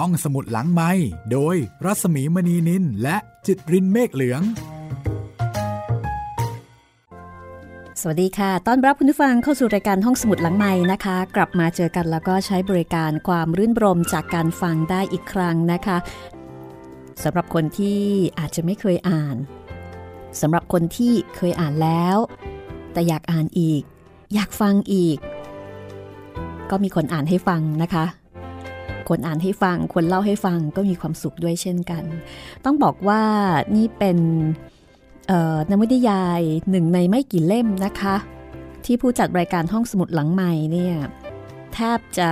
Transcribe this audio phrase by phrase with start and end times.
[0.00, 0.90] ห้องสมุดหลังไม้
[1.32, 4.42] โดยรัสมีมณีนินและจิตรินเมฆเหลือง
[8.00, 15.96] สวัสดีค่ะ ต้อนรับคุณผู้ฟังเข้าสู่รายการห้องสมุดหลังไม้นะคะ กลับมาเจอกันแล้วก็ใช้บริการความรื่นรมจากการฟังได้อีกครั้งนะคะ
[17.22, 18.00] สำหรับคนที่
[18.38, 19.36] อาจจะไม่เคยอ่าน
[20.40, 22.16] สำหรับคนที่เคยอ่านแล้ว
[22.92, 23.82] แต่อยากอ่านอีก
[24.34, 25.18] อยากฟังอีก
[26.70, 28.19] ก็มีคนอ่านให้ฟังนะคะ
[29.10, 32.04] คนอ่านให้ฟัง คนเล่าให้ฟังก็มีความสุขด้วยเช่นกัน
[32.64, 33.22] ต้องบอกว่า
[33.76, 34.18] นี่เป็น
[35.70, 38.16] นวนิยายหนึ่งในไม่กี่เล่มนะคะ
[38.84, 40.94] ที่ผู้จัดรายการห้องสมุดหลังใหม่เนี่ย
[41.74, 42.30] แทบจะ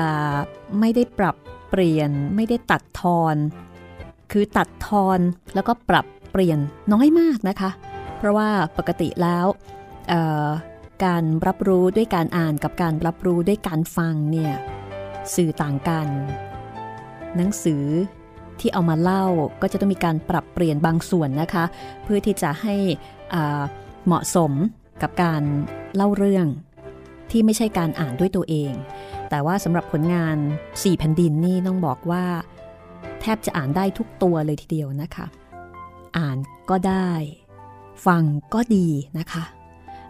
[0.81, 1.37] ไม่ได้ปรับ
[1.71, 3.37] เปลี่ยน ไม่ได้ตัดทอน
[4.33, 5.19] คือตัดทอน
[5.55, 6.59] แล้วก็ปรับเปลี่ยน
[6.93, 7.71] น้อยมากนะคะ
[8.19, 8.49] เพราะว่า
[8.79, 9.47] ปกติแล้ว
[11.05, 14.55] การรับรู้ด้วยการอ่านกับการรับรู้ด้วยการฟังเนี่ย
[15.35, 16.09] สื่อต่างกัน
[17.37, 17.85] หนังสือ
[18.61, 19.25] ที่เอามาเล่า
[19.63, 21.65] ก็จะต้องมีการปรับเปลี่ยนบางส่วนนะคะ
[22.05, 22.75] เพื่อที่จะให้
[24.07, 24.53] เหมาะสม
[25.03, 25.43] กับการ
[25.95, 26.47] เล่าเรื่อง
[27.31, 28.73] ที่ไม่ใช่การอ่านด้วยตัวเอง
[29.31, 30.37] แต่ว่าสำหรับผลงาน
[30.73, 32.25] 4 แผ่นดินนี่ต้องบอกว่า
[33.21, 35.27] แทบจะอ่านได้ทุกตัวเลยทีเดียวนะคะ
[36.19, 36.37] อ่าน
[36.71, 37.11] ก็ได้
[38.07, 38.23] ฟัง
[38.55, 39.45] ก็ดีนะคะ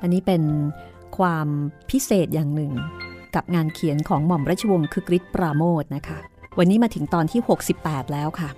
[0.02, 0.42] อันนี้เป็น
[1.18, 1.48] ความ
[1.90, 2.72] พิเศษอย่างหนึ่ง
[3.34, 6.18] กับงานเขียนของหม่อมราชวงศ์คึกฤทธิ์ปราโมทนะคะ
[6.58, 7.40] วันนี้มาถึงตอนที่
[7.76, 8.50] 68 แล้วค่ะ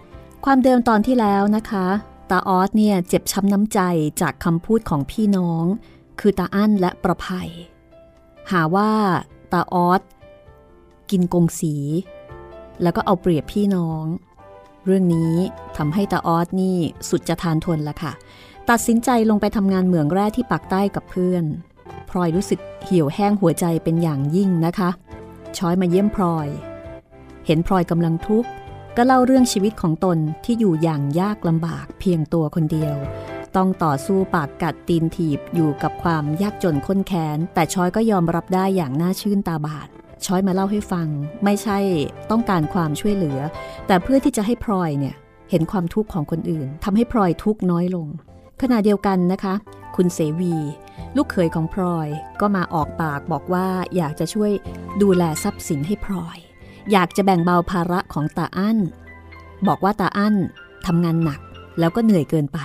[0.45, 1.87] ความเดิมตอนที่แล้วนะคะ
[2.31, 3.81] ตาออสเนี่ยเจ็บช้ำน้ำใจ
[4.20, 5.65] จากคำพูดของพี่น้อง
[6.21, 7.51] คือตาอั้นและประภัย
[8.51, 8.93] หาว่า
[9.53, 10.03] ตาออส
[11.11, 11.75] กินกงสี
[12.83, 14.05] แล้วก็เอาเปรียบพี่น้อง
[14.84, 15.34] เรื่องนี้
[15.77, 16.77] ทำให้ตาออสนี่
[17.09, 18.12] สุดจะทานทนละค่ะ
[18.71, 21.45] ตัดสินใจลงไปทำงานเหมืองแร่ที่ปักใต้กับเพื่อน
[22.11, 24.91] พลอยรู้สึกเหี่ยวแห้งหัวใจเป็นอย่างยิ่งนะคะ
[25.56, 26.48] ช้อยมาเยี่ยมพลอย
[27.46, 28.48] เห็นพลอยกำลังทุกข์
[28.96, 32.97] ก็เล่าเรื่องชีวิตของตนที่อยู่อย่างยากลำบากเพียงตัวคนเดียว
[33.56, 39.88] ต้องต่อสู้ปากกัดตีนถีบอยู่กับความยากจนข้นแค้น แต่ช้อยก็ยอมรับได้อย่างน่าชื่นตาบาด
[40.26, 41.09] ช้อยมาเล่าให้ฟัง
[41.44, 41.78] ไม่ใช่
[42.31, 43.38] ต้องการความช่วยเหลือ
[43.86, 45.15] แต่เพื่อที่จะให้พลอยเนี่ย
[45.50, 48.06] เห็นความทุกข์ของคนอื่นทำให้พลอยทุกข์น้อยลง
[48.62, 49.54] ขณะเดียวกันนะคะ
[49.97, 50.54] คุณเสวี
[51.16, 52.09] ลูกเขยของพลอย
[52.41, 53.66] ก็มาออกปากบอกว่า
[53.97, 54.53] อยากจะช่วย
[55.03, 56.38] ดูแลทรัพย์สินให้พลอย
[56.93, 58.78] อยากจะแบ่งเบาภาระของตาอั้น
[59.67, 60.34] บอกว่าตาอั้น
[60.87, 61.41] ทำงานหนัก
[61.78, 62.59] แล้วก็เหนื่อยเกินไป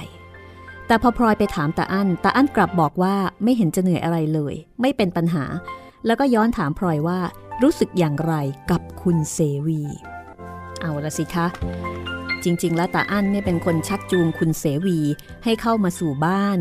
[0.88, 5.44] แต่พอพลอยไปถามตาอั้นตาอั้นกลับบอกว่าไม่เห็นจะเหนื่อยอะไรเลย ไม่เป็นปัญหา
[6.06, 7.19] แล้วก็ย้อนถามพลอยว่า
[7.63, 8.34] รู้สึกอย่างไร
[8.72, 9.38] กับคุณเส
[9.68, 9.81] วี
[10.81, 11.47] เอาละสิคะ
[12.44, 15.00] จริง ๆ แล้วตาอั้นเนี่ยเป็นคนชักจูงคุณเสวี
[15.44, 16.57] ให้เข้ามาสู่บ้าน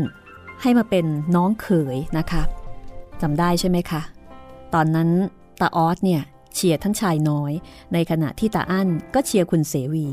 [0.61, 1.05] ให้มาเป็น
[1.35, 2.43] น้องเขยนะคะ
[3.21, 4.01] จำได้ใช่ไหมคะ
[4.73, 5.09] ตอนนั้น
[5.61, 6.21] ตาออสเนี่ย
[6.55, 7.51] เชียร์ท่านชายน้อย
[7.93, 10.07] ในขณะที่ตาอั้นก็เชียร์คุณเสวี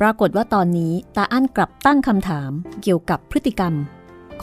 [0.00, 2.50] ปรากฏว่าตอนนี้ตาอั้นกลับตั้งคำถาม
[2.82, 3.74] เกี่ยวกับพฤติกรรม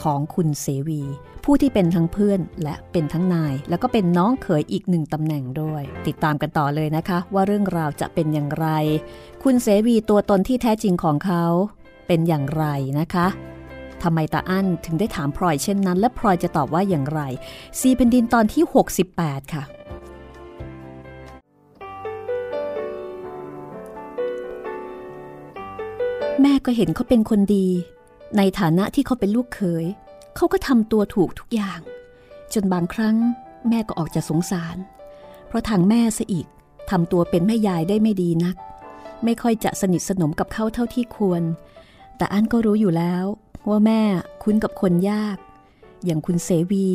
[0.02, 1.02] ของคุณเสวี
[1.44, 8.66] ผู้ที่เป็นทั้งเพื่อนและเป็นทั้งนาย แล้วก็เป็นน้องเขยอีกหนึ่งตำแหน่งด้วย ติดตามกันต่อเลยนะคะ ว่าเรื่องราวจะเป็นอย่างไร
[9.42, 11.44] คุณเสวีตัวตนที่แท้จริงของเขา
[12.06, 12.64] เป็นอย่างไร
[13.00, 13.26] นะคะ
[14.02, 17.20] ทำไมตาอั้นถึงได้ถามพลอยเช่นนั้น และพลอยจะตอบว่าอย่างไร
[17.78, 18.62] ซีเป็นดินตอนที่
[19.08, 19.64] 68 ค่ะ
[26.40, 27.66] แม่ก็เห็นเขาเป็นคนดี
[28.36, 29.84] ในฐานะที่เขาเป็นลูกเขย
[30.36, 31.80] เขาก็ทำตัวถูกทุกอย่าง
[32.52, 33.16] จนบางครั้ง
[33.68, 34.76] แม่ก็ออกจะสงสาร
[35.48, 36.46] เพราะทางแม่ซะอีก
[36.90, 38.56] ทำตัวเป็นแม่ยายได้ไม่ดีนัก
[39.24, 41.42] ไม่ค่อยจะสนิทสนมกับเขาเท่าที่ควร
[42.16, 43.24] แต่อันก็รู้อยู่แล้ว
[43.68, 44.02] ว่าแม่
[44.42, 45.36] คุ้นกับคนยาก
[46.04, 46.86] อย่างคุณเสวี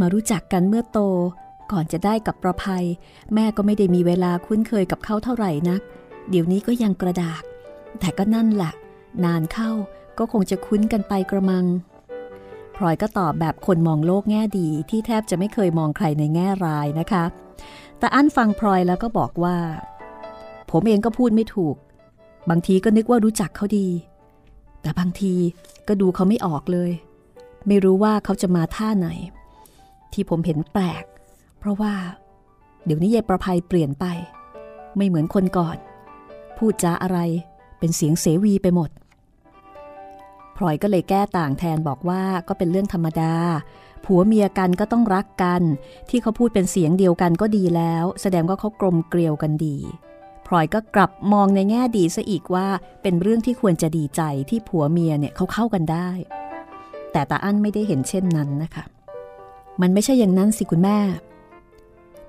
[0.00, 0.98] มารู้จักกันเมื่อโต
[1.72, 2.84] ก่อนจะได้กับประภัย
[3.34, 5.80] แม่ก็ไม่ได้มีเวลาคุ้นเคยกับเขาเท่าไหร่นัก
[6.30, 7.42] เดี๋ยวนี้ก็ยังกระดาก
[8.00, 8.72] แต่ก็นั่นแหละ
[9.24, 9.70] นานเข้า
[10.18, 11.64] ก็คงจะคุ้นกันไปกระมัง
[12.76, 17.24] พลอยก็ตอบแบบคนมองโลกแง่ดีที่แทบจะไม่เคยมองใครในแง่ร้ายนะคะ
[17.98, 19.56] แต่อั้นฟังพลอยแล้วก็บอกว่า
[20.70, 21.76] ผมเองก็พูดไม่ถูก
[22.50, 23.88] บางทีก็นึกว่ารู้จักเขาดี
[24.82, 25.34] แต่บางที
[25.88, 26.90] ก็ดูเขาไม่ออกเลย
[27.66, 29.08] ไม่รู้ว่าเขาจะมาท่าไหน
[30.12, 31.04] ที่ผมเห็นแปลก
[31.58, 31.94] เพราะว่า
[32.84, 34.04] เดี๋ยวนี้ยายประภัยเปลี่ยนไป
[34.96, 35.76] ไม่เหมือนคนก่อน
[36.58, 37.18] พูดจาอะไร
[37.78, 38.90] เป็นเสียงเสวีไปหมด
[40.62, 43.34] ลอยก็เลยแก้ต่างแทนบอกว่าก็เป็นเรื่องธรรมดา
[44.04, 45.62] ผัวเมียกันก็ต้องรักกัน
[46.08, 49.76] ที่เขาพูดเป็นเสียงเดียวกันก็ดีแล้ว แสดงว่าเขากลมเกลียวกันดี
[50.46, 52.66] พลอยก็กลับมองในแง่ดีซะอีกว่า
[53.02, 56.08] เป็นเรื่องที่ควรจะดีใจที่ผัวเมียเนี่ยเขาเข้ากันได้
[57.12, 58.84] แต่ตาอั้นไม่ได้เห็นเช่นนั้นนะคะ
[59.80, 60.98] มันไม่ใช่อย่างนั้นสิคุณแม่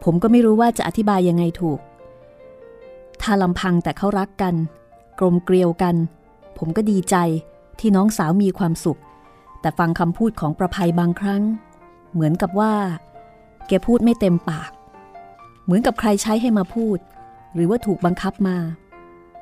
[0.04, 1.80] ผมก็ไม่รู้ว่าจะอธิบายยังไงถูก
[3.22, 4.56] ถ้าลำพังแต่เขารักกัน
[5.20, 5.96] กลมเกลียวกัน
[6.58, 7.16] ผมก็ดีใจ
[7.80, 9.00] ที่น้องสาวมีความสุข
[9.62, 11.44] แต่ฟังคำพูดของประภัยบางครั้ง
[12.14, 12.74] เหมือนกับว่า
[13.68, 14.72] แกพูดไม่เต็มปาก
[15.64, 16.98] เหมือนกับใครใช้ให้มาพูด
[17.54, 18.58] หรือว่าถูกบังคับมา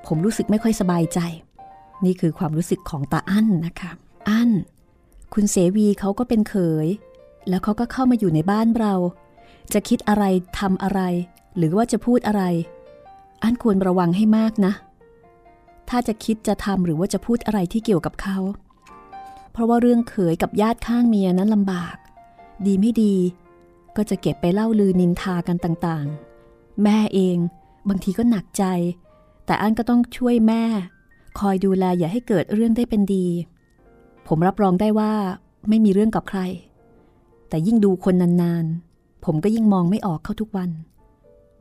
[0.06, 1.20] ผมรู้สึกไม่ค่อยสบายใจ
[2.06, 3.92] นี่คือความรู้สึกของตาอั้นนะคะ
[4.30, 4.50] อั้น
[5.34, 6.56] คุณเสวีเขาก็เป็นเข
[6.86, 6.88] ย
[7.50, 8.94] แล้วเขาก็เข้ามาอยู่ในบ้านเรา
[9.74, 10.24] จะคิดอะไร
[10.60, 11.02] ทำอะไร
[11.58, 12.44] หรือว่าจะพูดอะไร
[13.44, 14.74] อั้นควรระวังให้มากนะ
[15.94, 18.38] ถ้าจะคิดจะทำหรือว่าจะพูดอะไรที่เกี่ยวกับเขา
[19.52, 21.96] เพราะว่าเรื่องเขยกับญาติข้างเมียนั้นลำบาก
[22.66, 23.16] ดีไม่ดี
[23.98, 27.38] ก็จะเก็บไปเล่าลือนินทากันต่างๆ แม่เอง
[27.90, 28.64] บางทีก็หนักใจ
[29.46, 30.64] แต่อันก็ต้องช่วยแม่
[31.40, 33.28] คอยดูแลอย่าให้เกิดเรื่องได้เป็นดี
[34.28, 35.14] ผมรับรองได้ว่า
[35.70, 36.40] ไม่มีเรื่องกับใคร
[37.50, 40.70] แต่ยิ่งดูคนนานๆ ผมก็ยิ่งมองไม่ออกเข้าทุกวัน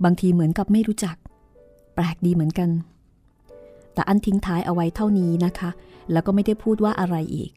[0.05, 1.17] บางทีเหมือนกับไม่รู้จัก
[1.95, 2.71] แปลกดีเหมือนกัน
[4.01, 5.71] แต่อันทิ้งท้ายเอาไว้เท่านี้นะคะ
[6.13, 7.51] แล้วก็ไม่ได้พูดว่าอะไรอีก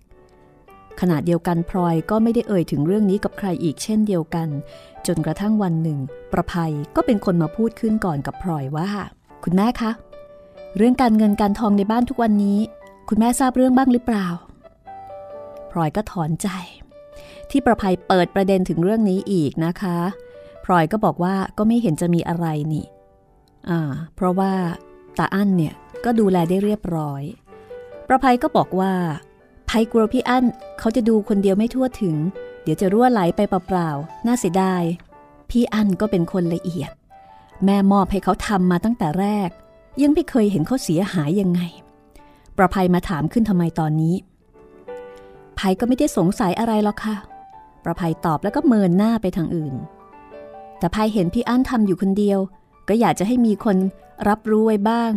[0.99, 4.47] ขณะเดียวกันพลอยก็ไม่ได้เอ่ยถึงเรื่องนี้กับใครอีกเช่นเดียวกัน
[5.07, 5.99] จนกระทั่งวันหนึ่ง
[6.31, 8.89] ประภัยก็เป็นคนมาพูดขึ้นก่อนกับพลอยว่า
[9.43, 9.91] คุณแม่คะ
[10.77, 12.59] เรื่องการเงินการทองในบ้านทุกวันนี้
[13.09, 14.27] คุณแม่ทราบเรื่องบ้างหรือเปล่า
[15.71, 16.47] พลอยก็ถอนใจ
[17.49, 19.97] ที่ประภัยเปิดประเด็นถึงเรื่องนี้อีกนะคะ
[20.65, 22.85] พลอยก็บอกว่าก็ไม่เห็นจะมีอะไรนี่
[23.69, 23.79] อ่า
[24.15, 24.51] เพราะว่า
[25.17, 25.73] ตาอั้นเนี่ย
[26.05, 27.21] ก็ดูแลได้เรียบร้อย
[28.07, 28.93] ประภัยก็บอกว่า
[29.69, 30.45] ภัยกลัวพี่อั้น
[30.79, 32.15] เขาจะดูคนเดียวไม่ทั่วถึง
[32.63, 34.83] เดี๋ยวจะรั่วไหลไปเปล่าๆ น่าเสียดาย
[35.49, 36.91] พี่อั้นก็เป็นคนละเอียด
[37.65, 39.49] แม่มอบให้เขาทำมาตั้งแต่แรก
[40.01, 41.61] ยังไม่เคยเห็นเขาเสียหายยังไง
[42.57, 44.15] ประภัยมาถามขึ้นทำไมตอนนี้
[45.59, 47.15] ภัยก็ไม่ได้สงสัยอะไรหรอกค่ะ
[47.83, 49.75] ประภัยตอบแล้วก็เมินหน้าไปทางอื่น
[50.79, 52.39] แต่ภัยเห็นพี่อั้นทำอยู่คนเดียว
[52.87, 53.77] ก็อยากจะให้มีคน
[54.27, 55.11] รับรู้ไว้บ้าง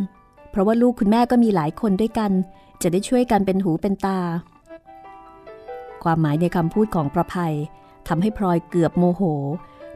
[0.50, 2.32] เพราะว่าลูกคุณแม่ก็มีหลายคนด้วยกัน
[2.82, 4.20] จะได้ช่วยกันเป็นหูเป็นตา
[6.02, 7.54] ความหมายในคำพูดของประภัย
[8.08, 9.22] ทำให้พลอยเกือบโมโห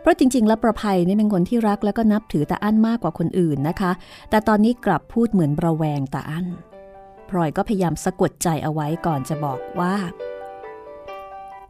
[0.01, 3.91] เพราะจริง ๆ แล้วประภัยนี่เป็นคนที่รักแล้วก็นับถือตาอั้นมากกว่าคนอื่นนะคะ
[4.31, 6.47] แต่ตอนนี้กลับพูดเหมือนระแวงตาอั้น
[7.29, 9.95] พลอยก็พยายามสะกดใจเอาไว้ก่อนจะบอกว่า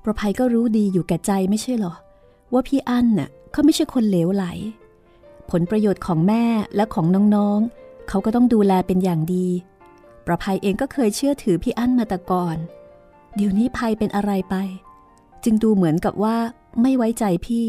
[0.04, 1.94] ประภัยก็รู้ดีอยู่แก่ใจไม่ใช่หรอ
[2.52, 4.44] ว่าพี่อั้นน่ะเขาไม่ใช่คนเหลวไหล
[5.50, 6.44] ผลประโยชน์ของแม่
[6.76, 9.46] และของน้องๆ เขาก็ต้องดูแลเป็นอย่างดี
[10.26, 12.56] ประภัยเองก็เคยเชื่อถือพี่อั้นมาแต่ก่อน
[13.34, 14.54] เดี๋ยวนี้ภัยเป็นอะไรไป
[15.44, 16.36] จึงดูเหมือนกับว่า
[16.82, 17.66] ไม่ไว้ใจพี่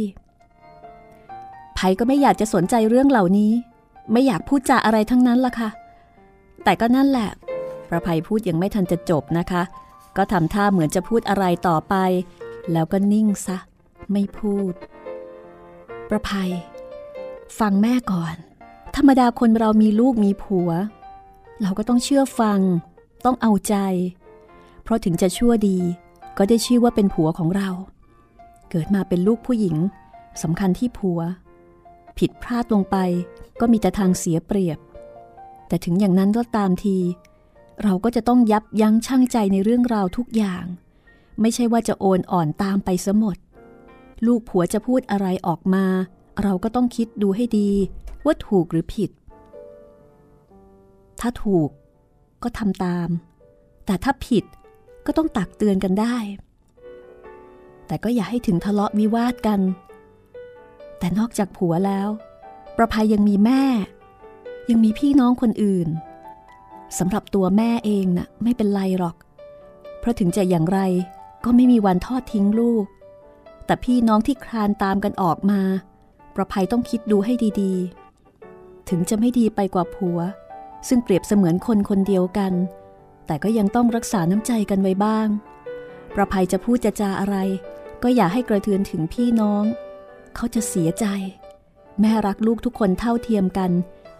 [1.77, 3.51] ภัยก็ไม่อยากจะสนใจเรื่องเหล่านี้
[4.11, 5.69] ไม่อยากพูดจาอะไรทั้งนั้นล่ะค่ะ
[6.63, 7.29] แต่ก็นั่นแหละ
[7.89, 9.63] ประภัยพูดยังไม่ทันจะจบนะคะ
[10.17, 11.95] ก็ทำท่าเหมือนจะพูดอะไรต่อไป
[12.71, 13.57] แล้วก็นิ่งซะ
[14.11, 14.73] ไม่พูด
[16.09, 16.51] ประภัย
[17.59, 18.35] ฟังแม่ก่อน
[18.95, 20.69] ธรรมดาคนเรามีลูกมีผัว
[21.61, 22.59] เราก็ต้องเชื่อฟัง
[23.25, 23.75] ต้องเอาใจ
[24.83, 25.77] เพราะถึงจะชั่วดี
[26.37, 27.69] ก็ได้ชื่อว่าเป็นผัวของเรา
[28.69, 29.75] เกิดมาเป็นลูกผู้หญิง
[30.41, 31.19] สำคัญที่ผัว
[32.17, 32.97] ผิดพลาดลงไป
[33.59, 34.79] ก็มีแต่ทางเสียเปรียบ
[35.67, 36.97] แต่ถึงอย่างนั้นก็ตามที
[37.83, 40.63] เราก็จะต้องยับยั้งชั่งใจในเรื่องราวทุกอย่าง
[41.41, 43.37] ไม่ใช่ว่าจะโอนอ่อนตามไปสมด
[44.25, 45.85] ลูกผัวจะพูดอะไรออกมา
[46.41, 47.69] เราก็ต้องคิดดูให้ดี
[48.25, 49.11] ว่าถูกหรือผิด
[51.19, 51.69] ถ้าถูก
[52.43, 53.09] ก็ทำตาม
[53.85, 54.43] แต่ถ้าผิด
[55.05, 56.17] ก็ต้องตักเตือนกันได้
[57.87, 59.59] แต่ก็อย่าให้ถึงทะเลาะวิวาทกัน
[60.99, 62.07] แต่นอกจากผัวแล้ว
[62.77, 63.63] ประภัยยังมีแม่
[64.69, 65.87] ยังมีพี่น้องคนอื่น
[66.97, 69.15] สำหรับตัวแม่เองนะ่ะไม่เป็นไรหรอก
[69.99, 70.79] เพราะถึงจะอย่างไร
[71.43, 72.85] ก็ไม่มีวันทอดทิ้งลูก
[73.65, 75.61] แต่พี่น้องที่คลานตามกันออกมา
[76.35, 80.19] ประภัยต้องคิดดูให้ดีๆ ถึงจะไม่ดีไปกว่าผัว
[80.87, 82.53] ซึ่งเปรียบเสมือนคนคนเดียวกัน
[83.27, 85.27] แต่ก็ยังต้องรักษาน้ำใจกันไว้บ้าง
[86.15, 87.35] ประภัยจะพูดจะจาอะไร
[88.03, 89.63] ก็อย่าให้กระเทือนถึงพี่น้อง
[90.35, 91.05] เขาจะเสียใจ
[91.99, 93.71] แม่รักลูกทุกคนเท่าเทียมกัน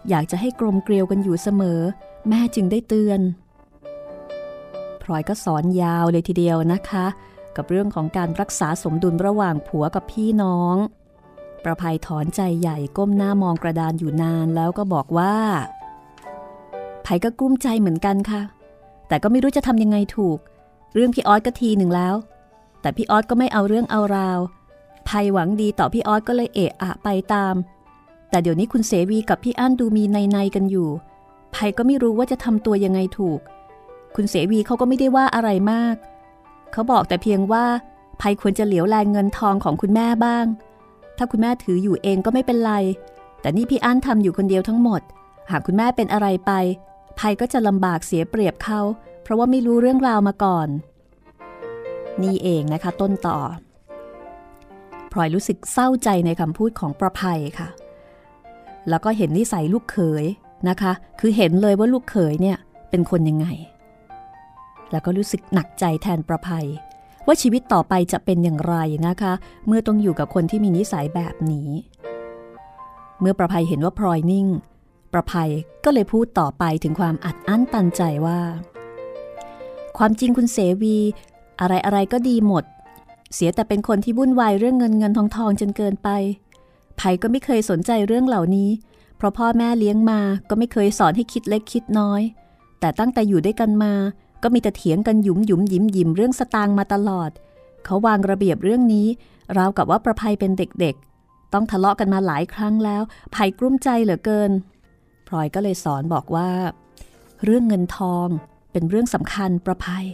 [0.08, 1.80] อยากจะให้กลมเกลียวกันอยู่เสมอ
[2.28, 3.20] แม่จึงได้เตือน
[5.02, 7.06] พลอยก็สอนยาวเลยทีเดียวนะคะ
[7.56, 10.76] กับเรื่องของการรักษาสมดุลระหว่างผัวกับพี่น้อง
[11.64, 15.34] ประภัยถอนใจใหญ่ก้มหน้ามองกระดานอยู่นานแล้วก็บอกว่า
[17.02, 18.42] ไผก็กลุ้มใจเหมือนกันค่ะ
[19.08, 20.38] แต่ก็ไม่รู้จะทำยังไงถูก
[20.94, 22.14] เรื่องพี่ออสก็ทีหนึ่งแล้ว
[22.80, 24.38] แต่พี่ออสก็ไม่เอาเรื่องเอาราว
[25.06, 27.54] ไผ่หวังดีต่อพี่ออสก็เลยเอะอะไปตาม
[28.30, 30.88] แต่เดี๋ยวนี้คุณเสวีกับพี่อั้นดูมีในในกันอยู่
[31.54, 33.40] ภัยก็ไม่รู้ว่าจะทำตัวยังไงถูก
[34.14, 35.96] คุณเสวีเขาก็ไม่ได้ว่าอะไรมาก
[36.72, 37.64] เขาบอกแต่เพียงว่า
[38.20, 40.44] ภัยควรจะเหลียวแลเงินทองของคุณแม่บ้าง
[41.22, 42.74] ถ้าคุณแม่ถืออยู่เองก็ไม่เป็นไร
[43.40, 45.00] แต่นี่พี่อั้นทำอยู่คนเดียวทั้งหมด
[45.50, 46.52] หากคุณแม่เป็นอะไรไป
[47.18, 48.80] ภัยก็จะลำบากเสียเปรียบเขา
[49.22, 50.68] เพราะว่าไม่รู้เรื่องราวมาก่อน
[52.22, 53.38] นี่เองนะคะต้นต่อ
[55.12, 57.68] พลอยรู้สึกเศร้าใจในคำพูดของประภัยค่ะ
[58.88, 60.24] แล้วก็เห็นนิสัยลูกเขย
[60.68, 62.56] นะคะ คือเห็นเลยว่าลูกเขยเนี่ย
[62.90, 63.46] เป็นคนยังไง
[64.90, 66.66] แล้วก็รู้สึกหนักใจแทนประภัย
[67.26, 68.76] ว่าชีวิตต่อไปจะเป็นอย่างไร
[69.06, 69.32] นะคะ
[69.66, 71.70] เมื่อต้องอยู่กับคนที่มีนิสัยแบบนี้
[73.20, 74.46] เมื่อประภัยเห็นว่าพลอยนิ่ง
[75.12, 75.50] ประภัย
[75.84, 78.40] ก็เลยพูดต่อไปถึงความอัดอั้นตันใจว่า
[79.98, 80.96] ความจริงคุณเสวี
[81.60, 82.64] อะไรอะไรก็ดีหมด
[83.34, 86.08] เสียแต่เป็นคนที่วุ่นวายเรื่องเงินเงินทองทองจนเกินไป
[86.96, 88.70] ไผ่ก็ไม่เคยสนใจเรื่องเหล่านี้
[89.16, 92.22] เพราะพ่อแม่เลี้ยงมาก็ไม่เคยสอนให้คิดเล็กคิดน้อย
[92.80, 93.92] แต่ตั้งแต่อยู่ด้วยกันมา
[94.42, 97.30] ก็มีแต่เถียงกันหยุมหยุมยิ้มยิ้มเรื่องสตางค์มาตลอด
[97.84, 99.06] เขาวางระเบียบเรื่องนี้
[99.56, 104.50] ราวกับว่าประภัยเป็นเด็กๆ ต้องทะเลาะกันมาหลายครั้งแล้วไผ่กลุ้มใจเหลือเกิน
[105.26, 106.50] พลอยก็เลยสอนบอกว่า
[107.44, 108.28] เรื่องเงินทอง
[108.72, 110.06] เป็นเรื่องสำคัญประภัย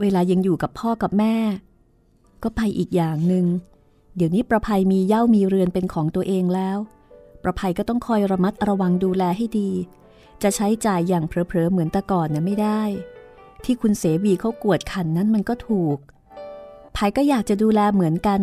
[0.00, 1.36] เวลายังอยู่กับพ่อกับแม่
[2.42, 3.46] ก็ไปอีกอย่างหนึง่ง
[4.16, 6.78] เดี๋ยวนี้ประภัยมีเย่ามีเรือนเป็นของตัวเองแล้ว
[7.42, 9.70] ประภัยก็ต้องคอยระมัดระวังดูแลให้ดี
[10.42, 12.82] จะใช้จ่ายอย่างเพลอๆเหมือนแต่ก่อนเนี่ยไม่ได้
[13.64, 15.98] ที่คุณเสวีเขากวดขันนั้นมันก็ถูก
[16.96, 18.40] ภัยก็อยากจะดูแลเหมือนกัน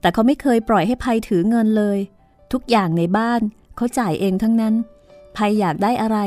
[0.00, 1.98] แต่เขาไม่เคยปล่อยให้ภัยถือเงินเลย
[2.52, 3.40] ทุกอย่างในบ้าน
[3.76, 4.74] เขาจ่ายเองทั้งนั้น
[5.36, 6.18] ภัยอยากได้อะไร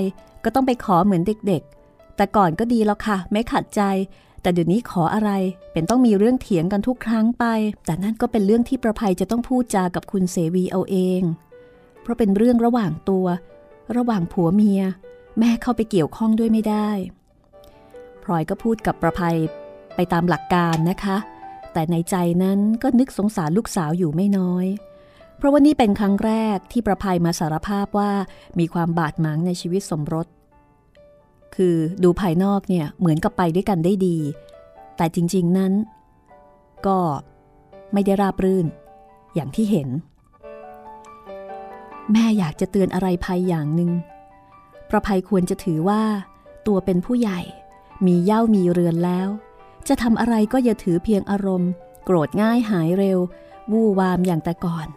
[0.43, 3.81] ก็ต้องไปขอเหมือนเด็กๆ แต่ก่อนก็ดีแล้วค่ะ ไม่ขัดใจ
[4.41, 5.31] แต่เดี๋ยวนี้ขออะไร
[5.73, 7.45] เป็นต้องมีเรื่องเถียงกันทุกครั้งไป
[7.85, 11.21] แต่นั่นก็เป็นเรื่องที่ประภัยจะต้องพูดจากับคุณเสวีเอาเอง
[12.01, 13.25] เพราะเป็นเรื่องระหว่างตัว
[13.97, 14.81] ระหว่างผัวเมีย
[15.39, 16.89] แม่เข้าไปเกี่ยวข้องด้วยไม่ได้
[18.25, 19.37] พลอยก็พูดกับประภัย
[19.95, 21.17] ไปตามหลักการนะคะ
[21.73, 24.65] แต่ในใจนั้นก็นึกสงสารลูกสาวอยู่ไม่น้อย
[25.37, 28.11] เพราะว่านี่เป็นครั้งแรกที่ประภัยมาสารภาพว่า
[28.59, 30.27] มีความบาดหมางในชีวิตสมรส
[31.55, 34.17] คือดูภายนอกเนี่ยเหมือนกับไปด้วยกันได้ดี
[34.97, 35.73] แต่จริงๆนั้น
[36.87, 36.99] ก็
[37.93, 38.65] ไม่ได้ราบรื่น
[39.35, 39.89] อย่างที่เห็น
[42.11, 43.91] แม่อยากจะเตือนอะไรภัยอย่างหนึ่ง
[44.89, 46.01] ประภัยควรจะถือว่า
[46.67, 47.41] ตัวเป็นผู้ใหญ่
[48.05, 49.29] มีเย่ามีเรือนแล้ว
[49.87, 51.71] จะทำอะไรก็อย่าถือเพียงอารมณ์
[52.03, 53.19] โกรธง่ายหายเร็ว
[53.71, 54.87] วู่วามอย่างแต่ก่อน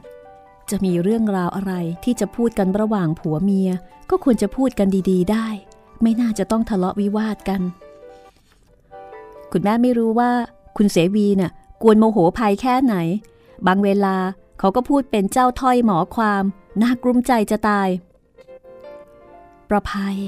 [0.71, 1.73] จะมีเรื่องราวอะไร
[2.05, 3.71] ที่จะพูดกันระหว่างผัวเมีย
[4.11, 5.47] ก็ควรจะพูดกันดีๆ ได้
[6.03, 7.61] ไม่น่าจะต้องทะเลาะวิวาทกัน
[9.53, 10.31] คุณแม่ไม่รู้ว่า
[10.77, 11.53] คุณเสวีเนะ่ะ
[11.83, 12.95] กวนโมโหภัยแค่ไหน
[13.67, 14.17] บางเวลา
[14.59, 16.45] เขาก็พูดเป็นเจ้าถ้อยหมอความ
[16.83, 17.89] น่ากลุ้มใจจะตาย
[19.69, 20.19] ประภัย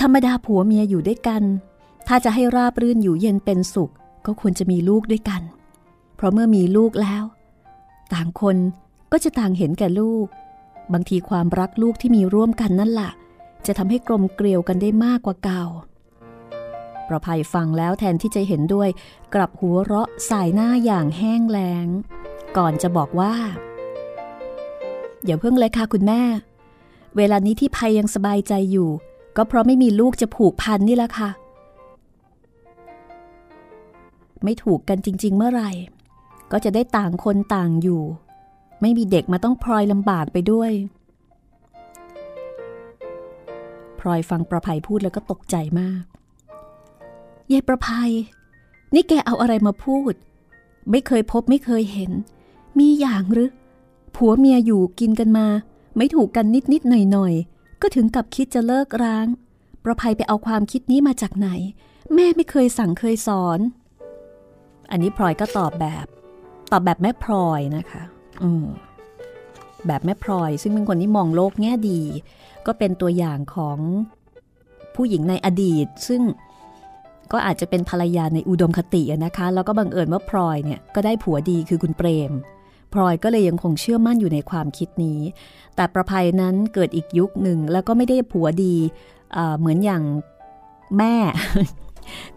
[0.00, 1.42] ธรรมดาผัวเมียอยู่ด้วยกัน
[2.06, 3.92] ถ้าจะให้ราบรื่นอยู่เย็นเป็นสุข
[4.26, 5.42] ก็ควรจะมีลูกด้วยกัน
[6.16, 7.24] เพราะเมื่อมีลูกแล้ว
[8.12, 8.56] ต่างคน
[9.12, 10.26] ก็จะต่างเห็นแก่ลูก
[10.92, 13.12] บางทีความรักลูกที่มีร่วมกันนั่นแหละ
[13.66, 15.64] จะทำให้กลมเกลียวกันได้มากกว่าเก่า
[17.08, 18.88] ประภัยฟังแล้วแทนที่จะเห็นด้วย
[19.34, 21.86] กลับหัวเราะสายหน้าอย่างแห้งแล้ง
[22.56, 23.34] ก่อนจะบอกว่า
[25.24, 26.22] อย่าเพิ่งเลยค่ะคุณแม่
[27.16, 28.90] เวลานี้ที่ภัยยังสบายใจอยู่
[29.36, 31.30] ก็เพราะไม่มีลูกจะผูกพันนี่แหละค่ะ
[34.44, 35.70] ไม่ถูกกันจริง ๆ เมื่อไหร่
[36.52, 38.02] ก็จะได้ต่างคนต่างอยู่
[38.80, 40.72] ไม่มีเด็กมาต้องพลอยลำบากไปด้วย
[44.00, 46.02] พลอยฟังประภัยพูดแล้วก็ตกใจมาก
[47.52, 48.10] ยายประภัย
[48.94, 50.12] นี่แกเอาอะไรมาพูด
[50.90, 52.10] ไม่เคยพบไม่เคยเห็น
[52.78, 53.50] มีอย่างหรือ
[54.16, 55.46] ผัวเมียอยู่กินกันมา
[55.96, 57.34] ไม่ถูกกันนิดนิดหน่อยหน่อย
[57.82, 59.26] ก็ถึงกับคิดจะเลิกร้าง
[59.84, 61.48] ประภัยไปเอาความคิดนี้มาจากไหน
[62.14, 63.58] แม่ไม่เคยสั่งเคยสอน
[64.90, 66.06] อันนี้พลอยก็ตอบแบบ
[66.72, 68.02] ตอบแบบแม่พลอยนะคะ
[68.42, 68.66] อืม
[69.86, 72.00] แบบแม่พลอย ซึ่งเป็นคนที่มองโลกแง่ดี
[72.66, 73.78] ก็เป็นตัวอย่างของ
[74.94, 76.22] ผู้หญิงในอดีต ซึ่ง
[77.32, 82.32] ก็อาจจะเป็นภรรยาในอุดมคตินะคะ แล้วก็บังเอิญว่าพลอยเนี่ยก็ได้ผัวดีคือคุณเปรม
[82.96, 85.20] พลอยก็เลยยังคงเชื่อมั่นอยู่ในความคิดนี้
[85.76, 88.76] แต่ประภัยนั้นเกิดอีกยุคหนึ่งแล้วก็ไม่ได้ผัวดี
[89.58, 90.02] เหมือนอย่าง
[90.98, 91.14] แม่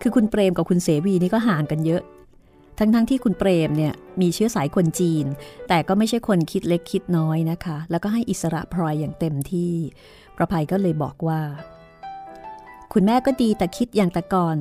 [0.01, 2.01] คือคุณเปรมกับคุณเสวีนี่ก็ห่างกันเยอะ
[2.77, 5.25] ทั้งๆทที่คุณเปรมเนี่ยมีเชื้อสายคนจีน
[5.67, 9.73] แต่ก็ไม่ใช่คนคิดเล็กคิดน้อยนะคะ แล้วก็ให้อิสระพลอยอย่างเต็มที่
[10.37, 11.41] ประภัยก็เลยบอกว่า
[12.93, 14.57] คุณแม่ก็ดีแต่คิดอย่างแต่ก่อน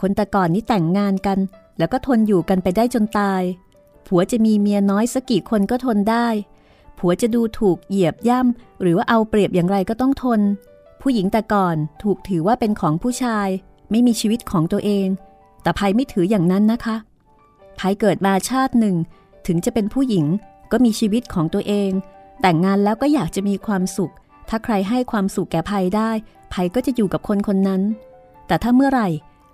[0.00, 1.38] คนแต่ก่อนนี่แต่งงานกัน
[1.78, 3.42] แล้วก็ทนอยู่กันไปได้จนตาย
[4.06, 6.26] ผัวจะมีเมียน้อยสักกี่คนก็ทนได้
[6.98, 10.40] ผัวจะดูถูกเหยียบย่ำ หรือว่าเอาเปรียบอย่างไรก็ต้องทน
[11.00, 13.48] ผู้หญิงแต่ก่อนถูกถือว่าเป็นของผู้ชาย
[13.90, 15.06] ไม่มีชีวิตของตัวเอง
[15.62, 16.96] แต่ภัยไม่ถืออย่างนั้นนะคะ
[17.78, 18.96] ภายเกิดมาชาติหนึ่ง
[19.46, 20.26] ถึงจะเป็นผู้หญิง
[20.72, 21.90] ก็มีชีวิตของตัวเอง
[22.40, 24.12] แต่งงานแล้วก็อยากจะมีความสุข
[24.48, 26.10] ถ้าใครให้ความสุขแก่ภัยได้
[26.52, 27.82] ภัยก็จะอยู่กับคนคนนั้น
[28.46, 29.08] แต่ถ้าเมื่อไหร่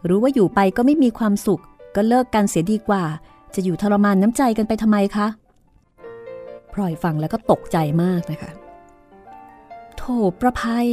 [0.08, 1.62] รู้ว่าอยู่ไปก็ไม่มีความสุข
[1.94, 3.04] ก็เลิกกันเสียดีกว่า
[3.54, 5.26] จะอยู่ทรมานน้ำใจกันไปทำไมคะ
[6.72, 8.50] พลอยฟังแล้วก็ตกใจมากนะคะ
[9.96, 10.02] โถ
[10.40, 10.86] ประภัย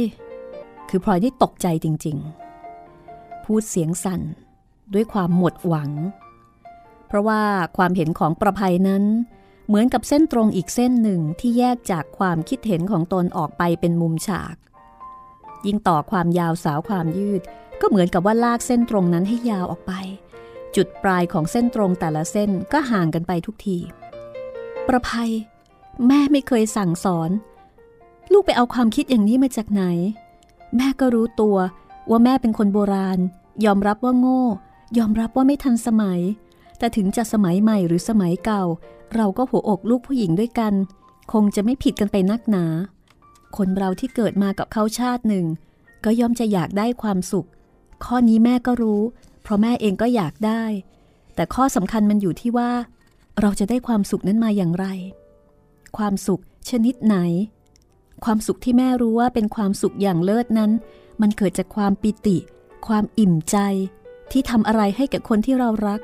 [0.88, 2.16] คือพลอยที่ตกใจจริง
[2.80, 4.20] ๆ พูดเสียงสั่น
[4.94, 5.90] ด้วยความหมดหวัง
[7.06, 7.42] เพราะว่า
[7.76, 9.04] ความเห็นของประภัยนั้น
[9.66, 14.56] เหมือนกับเส้นตรงอีกเส้นหนึ่งที่แยกจากความคิดเห็นของตนออกไปเป็นมุมฉาก
[15.66, 17.40] ยิ่งต่อความยาวสาวความยืด
[17.80, 19.92] ก็เหมือนกับว่าลากเส้นตรงนั้นให้ยาวออกไป
[20.76, 23.78] จุดปลายของเส้นตรงแต่ละเส้นก็ห่างกันไปทุกที
[24.88, 25.30] ประภัย
[26.06, 27.30] แม่ไม่เคยสั่งสอน
[28.32, 29.84] ลูกไปเอาความคิดอย่างนี้มาจากไหน
[30.76, 31.56] แม่ก็รู้ตัว
[32.10, 33.18] ว่าแม่เป็นคนโบราณ
[33.64, 34.44] ยอมรับว่าโง่
[34.98, 36.20] ยอมรับว่าไม่ทันสมัย
[36.78, 38.64] แต่ถึงจะสมัยใหม่หรือสมัยเก่า
[39.14, 40.74] เราก็หัวอกลูกผู้หญิงด้วยกัน
[41.32, 42.64] คงจะไม่ผิดกันไปนักหนา
[43.56, 45.46] คนเราที่เกิดมากับเขาชาติหนึ่ง
[46.04, 47.48] ก็ย่อมจะอยากได้ความสุข
[48.04, 49.02] ข้อนี้แม่ก็รู้
[49.48, 50.64] เพราะแม่เองก็อยากได้
[51.34, 52.70] แต่ข้อสำคัญมันอยู่ที่ว่า
[53.40, 54.86] เราจะได้ความสุขนั้นมาอย่างไร
[55.96, 56.40] ความสุข
[56.70, 57.16] ชนิดไหน
[58.24, 60.70] ความสุขที่แม่รู้ว่าเป็นความสุขอย่างเลิศนั้น
[61.20, 62.38] มันเกิดจากความปิติ
[62.86, 63.56] ความอิ่มใจ
[64.32, 66.00] ที่ทำอะไรให้กับคนที่เรารัก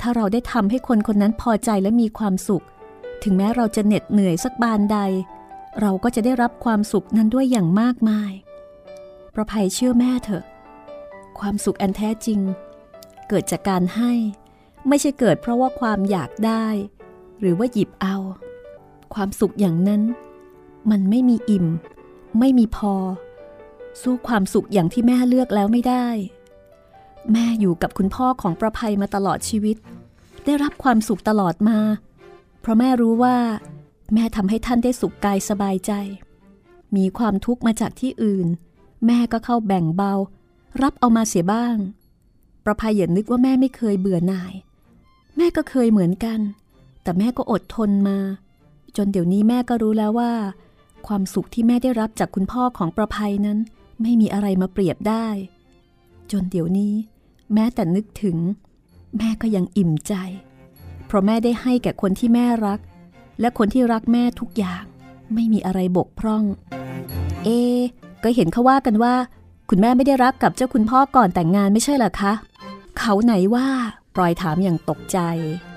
[0.00, 2.64] ถ้าเราได้ทำให้คนคนนั้นพอใจและมีความสุข
[3.22, 4.98] ถึงแม้เราจะเหน็ดเหนื่อยสักบานใด
[5.80, 8.32] เราก็จะได้รับความสุขนั้นด้วยอย่างมากมาย
[9.34, 10.44] ประภัยเชื่อแม่เถอะ
[11.40, 12.40] ความสุขอันแท้จริง
[13.28, 14.12] เกิดจากการให้
[14.88, 16.66] ไม่ใช่เกิดเพราะว่าความอยากได้
[17.40, 18.16] หรือว่าหยิบเอา
[19.14, 20.02] ความสุขอย่างนั้น
[20.90, 21.66] มันไม่มีอิ่ม
[22.38, 22.94] ไม่มีพอ
[24.02, 26.06] สู้ความสุขอย่างที่แม่เลือกแล้วไม่ได้
[27.32, 29.76] แม่อยู่กับคุณพ่อของประภัยมาตลอดชีวิต
[30.44, 31.78] ได้รับความสุขตลอดมา
[32.60, 33.36] เพราะแม่รู้ว่า
[34.14, 35.92] แม่ทำให้ท่านได้สุขกายสบายใจ
[36.96, 38.46] มีความทุกข์มาจากที่อื่น
[39.06, 40.14] แม่ก็เข้าแบ่งเบา
[40.82, 41.76] รับเอามาเสียบ้าง
[42.64, 44.54] ประภัยอย่านึกว่าแม่ไม่เคยเบื่อหน่าย
[45.36, 46.40] แม่ก็เคยเหมือนกัน
[47.02, 48.18] แต่แม่ก็อดทนมา
[48.96, 50.32] จนเดี๋ยวนี้แม่ก็รู้แล้วว่า
[51.06, 53.58] ความสุขที่แม่ได้รับจากคุณพ่อของประภัยนั้น
[54.02, 55.26] ไม่มีอะไรมาเปรียบได้
[56.32, 56.94] จนเดี๋ยวนี้
[57.54, 58.36] แม้แต่นึกถึง
[59.18, 60.14] แม่ก็ยังอิ่มใจ
[61.06, 62.80] เพราะแม่ได้ให้แก่คนที่แม่รัก
[63.40, 64.84] และคนที่รักแม่ทุกอย่าง
[65.34, 66.44] ไม่มีอะไรบกพร่อง
[67.44, 67.48] เอ
[68.22, 69.14] ก็เห็นเขาว่ากันว่า
[69.72, 72.32] คุณแม่ไม่ได้รักกับเจ้าคุณพ่อก่อนแต่งงานไม่ใช่เหรอคะ
[72.98, 73.66] เขาไหนว่า
[74.14, 75.18] ปลอยถามอย่างตกใจ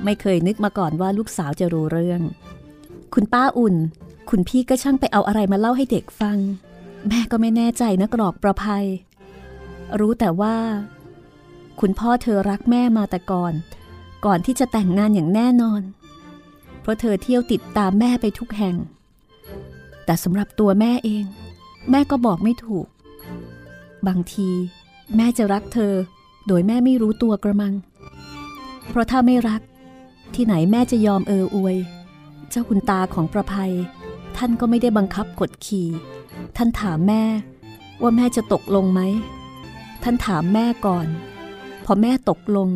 [0.03, 2.21] ไม่เคยนึกมาก่อนว่าลูกสาวจะรู้เรื่อง
[3.13, 3.75] คุณป้าอุ่น
[4.29, 6.37] คุณพี่ก็ช่างไปเอาอะไรมาเล่าให้เด็กฟัง
[7.07, 8.85] แม่ก็ไม่แน่ใจนะกรอกประภัย
[9.99, 10.55] รู้แต่ว่า
[11.79, 13.53] คุณพ่อเธอรักแม่มาแต่ก่อน
[14.25, 15.81] ก่อนที่จะแต่งงานอย่างแน่นอน
[16.81, 18.75] เพราะเธอเที่ยวติดตามแม่ไปทุกแห่ง
[20.05, 21.25] แต่สำหรับตัวแม่เอง
[21.91, 22.87] แม่ก็บอกไม่ถูก
[24.07, 24.49] บางที
[25.15, 25.93] แม่จะรักเธอ
[26.47, 27.73] โดยแม่ไม่รู้ตัวกระมัง
[28.89, 29.61] เพราะถ้าไม่รัก
[30.35, 31.77] ที่ไหนแม่จะยอมเอออวย
[32.49, 33.73] เจ้าคุณตาของประภัย
[34.37, 35.87] ท่านก็ไม่ได้บังคับกดขี่
[36.55, 37.23] ท่านถามแม่
[38.01, 39.01] ว่าแม่จะตกลงไหม
[40.03, 41.07] ท่านถามแม่ก่อน
[41.85, 42.69] พอแม่ตกลง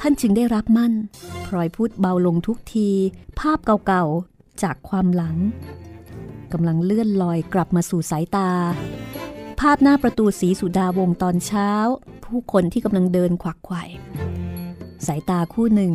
[0.00, 0.92] ท่านจึงได้รับมั่น
[1.46, 2.88] พลอยพูดเบาลงทุกที
[3.38, 5.36] ภาพเก่าๆ จากความหลัง
[6.52, 11.70] กำลังเลื่อนลอยกลับมาสู่สายตาาพหน้าประตูสีสุดาวงตอนเช้า
[12.24, 13.82] ผู้คนที่กำลังเดินขวักไขว่
[15.06, 15.92] สายตาคู่หนึ่ง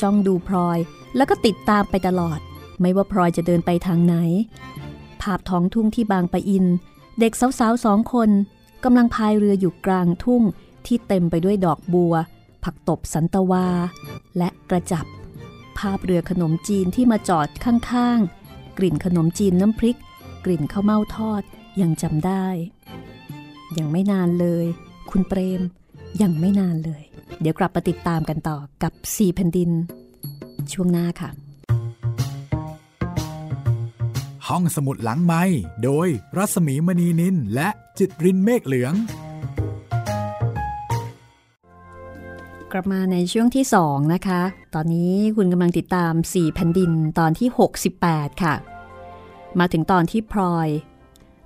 [0.00, 0.78] จ้องดูพลอย
[1.16, 2.40] แล้วก็ติดตามไปตลอด
[2.80, 4.14] ไม่ว่าพลอยจะเดินไปทางไหน
[5.22, 6.64] ภาพท้องทุ่งที่บางปะอิน
[7.20, 8.30] เด็กสาวๆสองคน
[8.84, 10.42] กำลังพายเรืออยู่กลางทุ่ง
[10.86, 12.14] ที่เต็มไปด้วยดอกบัว
[12.64, 13.68] ผักตบสันตวา
[14.38, 15.06] และกระจับ
[15.78, 19.98] ภาพเรือขนมจีนที่มาจอดข้างๆ กลิ่นขนมจีนน้ำพริก
[20.44, 21.42] กลิ่นข้าวเม่าทอด
[21.80, 22.46] ยังจำได้
[23.78, 24.66] ยังไม่นานเลย
[25.10, 25.62] คุณเปรม
[26.22, 27.02] ยังไม่นานเลย
[27.40, 29.70] เดี๋ยวกลับมาติดตามกันต่อกับสี่แผ่นดิน
[30.72, 31.30] ช่วงหน้าค่ะ
[34.48, 35.42] ห้องสมุดหลังไม้
[35.84, 38.94] โดยรัสมีมณีนินและจิตรินเมฆเหลือง
[42.72, 44.42] กลับมาในช่วงที่ 2 นะคะ
[44.74, 47.48] ตอนนี้คุณกำลังติดตาม 4 แผ่นดินตอนที่
[47.94, 48.54] 68 ค่ะ
[49.58, 50.68] มาถึงตอนที่พลอย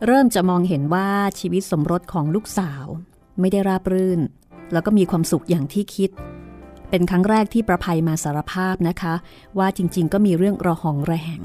[0.04, 1.09] เริ่มจะมองเห็นว่า
[1.40, 2.85] ชีวิตสมรสของลูกสาว
[3.40, 4.20] ไม่ได้ราบรื่น
[4.72, 6.11] แล้วก็มีความสุขอย่างที่คิด
[6.90, 9.14] เป็นครั้งแรกที่ประภัยมาสารภาพนะคะ
[9.59, 11.42] ว่าจริงๆ ก็มีเรื่องระหองระแหง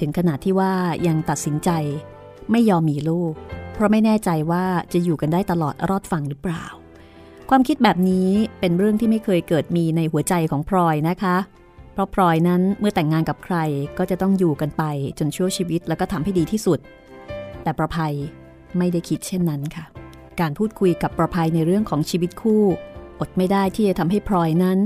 [0.00, 0.72] ถึงขนาดที่ว่า
[1.06, 1.70] ยังตัดสินใจ
[2.50, 3.32] ไม่ยอมมีลูก
[3.72, 6.64] เพราะไม่แน่ใจว่าจะอยู่กันได้ตลอดรอดฝั่งหรือเปล่า
[7.50, 11.36] ความคิดแบบนี้เป็นเรื่องที่ไม่เคยเกิดมีในหัวใจของพลอยนะคะ
[11.92, 13.56] เพราะพลอยนั้นเมื่อแต่งงานกับใคร
[13.98, 14.82] ก็จะต้องอยู่กันไป
[15.18, 16.78] จนชั่วชีวิตแล้วก็ทำให้ดีที่สุด
[17.62, 18.14] แต่ประภัย
[18.78, 19.84] ไม่ได้คิดเช่นนั้นค่ะ
[20.40, 22.62] การพูดคุยกับประภัยในเรื่องของชีวิตคู่
[23.20, 24.78] อดไม่ได้ที่จะทำให้พลอยนั้น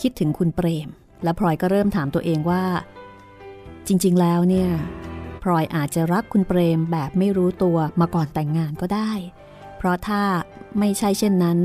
[0.00, 0.88] คิดถึงคุณเปรม
[1.22, 2.64] และพลอยก็เริ่มถามตัวเองว่า
[3.86, 4.70] จริง ๆ แล้วเนี่ย
[5.42, 9.10] พลอยอาจจะรักคุณเปรมแบบไม่รู้ตัวมาก่อนแต่งงานก็ได้
[9.76, 10.22] เพราะถ้า
[10.78, 11.58] ไม่ใช่เช่นนั้น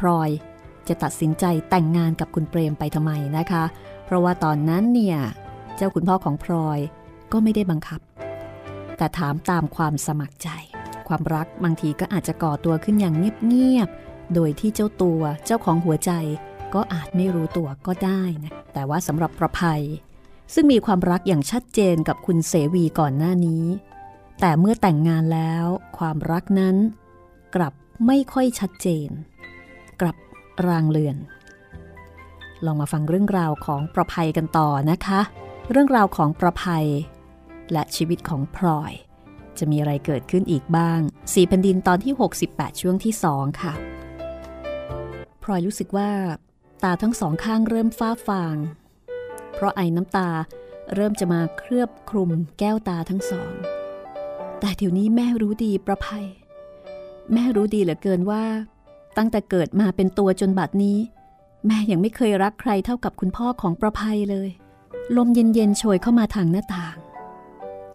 [0.00, 0.30] พลอย
[0.88, 3.64] จะตัดสินใจแต่งงานกับคุณเปรมไปทำไมนะคะ
[4.04, 5.18] เพราะว่าตอนนั้นเนี่ย
[5.76, 6.78] เจ้าคุณพ่อของพลอย
[7.32, 8.00] ก็ไม่ได้บังคับ
[8.96, 10.48] แต่ถามตามความสมัครใจ
[11.08, 13.14] ความรักบางทีก็อาจจะก่อตัวขึ้นอย่าง
[13.46, 16.12] เงียบๆ โดยที่เจ้าตัวเจ้าของหัวใจ
[16.74, 19.82] ก็อาจไม่รู้ตัวก็ได้นะ แต่ว่าสำหรับประภัย
[20.54, 23.64] ซึ่งมีความรักอย่างชัดเจนกับคุณเสวีก่อนหน้านี้
[24.40, 25.66] แต่เมื่อแต่งงานแล้ว
[25.98, 26.76] ความรักนั้น
[27.54, 27.72] กลับ
[28.06, 29.08] ไม่ค่อยชัดเจน
[30.00, 30.16] กลับ
[30.66, 31.16] รางเลือน
[32.64, 35.20] ลองมาฟังเรื่องราวของประภัยกันต่อนะคะ
[35.70, 36.86] เรื่องราวของประภัย
[37.72, 38.92] และชีวิตของพลอย
[39.58, 41.00] จะมีอะไรเกิดขึ้นอีกบ้าง
[41.32, 42.12] สี่แผ่นดินตอนที่
[42.46, 43.74] 68 ช่วงที่สองค่ะ
[45.42, 46.10] พลอยรู้สึกว่า
[46.82, 48.56] ตาทั้งสองข้างเริ่มฟ้าฟาง
[49.52, 50.28] เพราะไอ้น้ำตา
[50.94, 53.52] เริ่มจะมาเคลือบคลุมแก้วตาทั้งสอง
[54.60, 56.26] แต่เดี๋ยวนี้แม่รู้ดีประภัย
[57.32, 58.44] แม่รู้ดีเหลือเกินว่า
[59.16, 60.98] ตั้งแต่เกิดมาเป็นตัวจนบัดนี้
[61.66, 64.48] แม่ยังไม่เคยรักใครเท่ากับคุณพ่อของประภัยเลย
[65.16, 66.96] ลมเย็นๆโชยเข้ามาทางหน้าต่าง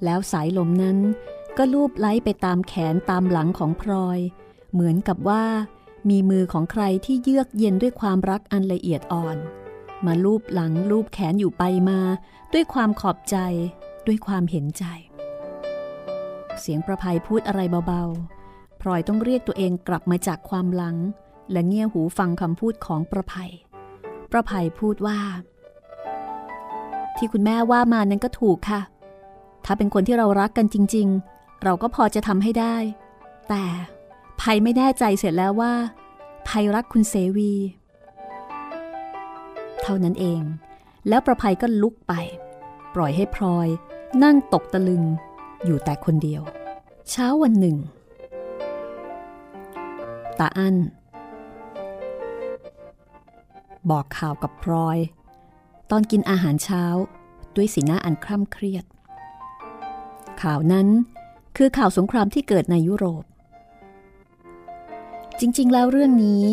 [0.03, 0.97] แล้วสายลมนั้น
[1.57, 4.19] ก็ลูบไล้ไปตามแขนตามหลังของพลอย
[4.73, 5.43] เหมือนกับว่า
[6.09, 9.37] มีมือของใครที่เยือกเย็นด้วยความรักอันละเอียดอ่อน
[10.05, 11.99] มาลูบหลังลูบแขนอยู่ไปมา
[12.53, 13.37] ด้วยความขอบใจ
[14.07, 14.85] ด้วยความเห็นใจ
[16.59, 20.97] เสียงประภัยพูดอะไรเบาๆพลอยต้องเรียกตัวเองกลับมาจากความหลัง
[21.51, 23.51] และเงี่ยหูฟังคำพูดของประภัย
[24.31, 25.19] ประภัยพูดว่า
[27.17, 28.81] ที่คุณแม่ว่ามานั้นก็ถูกค่ะ
[29.65, 32.75] ถ้าเป็นคนที่เรารักกันจริง ๆ เราก็พอจะทำให้ได้
[33.49, 33.63] แต่
[34.41, 35.73] ภัยไม่แน่ใจเสร็จแล้วว่า
[36.47, 37.53] ภัยรักคุณเสวี
[39.81, 40.41] เท่านั้นเอง
[41.07, 42.13] แล้วประภัยก็ลุกไป
[42.95, 43.67] ปล่อยให้พลอย
[44.23, 45.03] นั่งตกตะลึง
[45.65, 46.41] อยู่แต่คนเดียว
[47.09, 47.77] เช้าวันหนึ่ง
[50.39, 50.75] ตาอั้น
[53.89, 54.97] บอกข่าวกับพลอย
[55.91, 56.83] ตอนกินอาหารเช้า
[57.55, 58.85] ด้วยสีหน้าอันคร่ำเครียด
[60.41, 60.87] ข่าวนั้น
[61.57, 63.23] คือข่าวสงครามที่เกิดในยุโรป
[65.39, 66.43] จริงๆ แล้วเรื่องนี้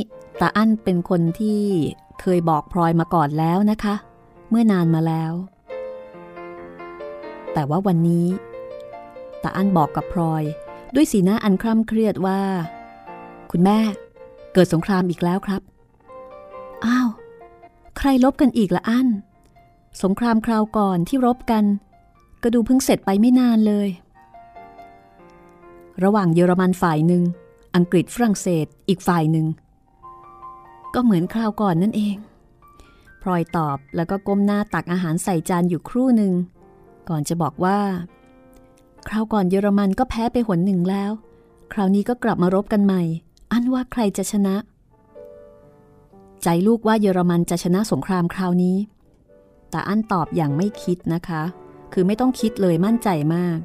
[0.40, 1.60] ตาอั้นเป็นคนที่
[2.20, 3.94] เคยบอกพลอยมาก่อนแล้วนะคะ
[4.50, 5.32] เมื่อนานมาแล้ว
[7.52, 8.26] แต่ว่าวันนี้
[9.42, 10.42] ตาอั้นบอกกับพลอย
[10.94, 12.40] ด้วยสีหน้าอันคร่ำเครียดว่า
[13.50, 13.78] คุณแม่
[14.52, 15.62] เกิดสงครามอีกแล้วครับ
[16.84, 17.08] อ้าว
[17.98, 19.08] ใครลบกันอีกละอั้น
[20.02, 21.64] สงครามคราวก่อนที่รบกัน
[22.42, 23.88] ก็ดูเพิ่งเสร็จไปไม่นานเลย
[26.04, 27.22] ระหว่างเยอรมันฝ่ายหนึ่ง
[27.76, 29.46] อังกฤษฝรั่งเศสอีกฝ่ายหนึ่ง
[30.94, 32.16] ก็เหมือนคราวก่อนนั่นเอง
[33.22, 36.32] พลอยตอบแล้วก็ก้มหน้าตักอาหารใส่จานอยู่ครู่หนึ่ง
[37.08, 37.78] ก่อนจะบอกว่า
[39.08, 41.10] คราวก่อนเยอรมันก็แพ้ไปหนหนึ่งแล้ว
[41.72, 43.02] คราวนี้ก็กลับมารบกันใหม่
[43.52, 44.56] อันว่าใครจะชนะ
[46.42, 48.76] ใจลูกว่าเยอรมันจะชนะสงครามคราวนี้
[49.70, 51.42] แต่อันตอบอย่างไม่คิดนะคะ
[51.92, 53.58] คือไม่ต้องคิดเลยมั่นใจมาก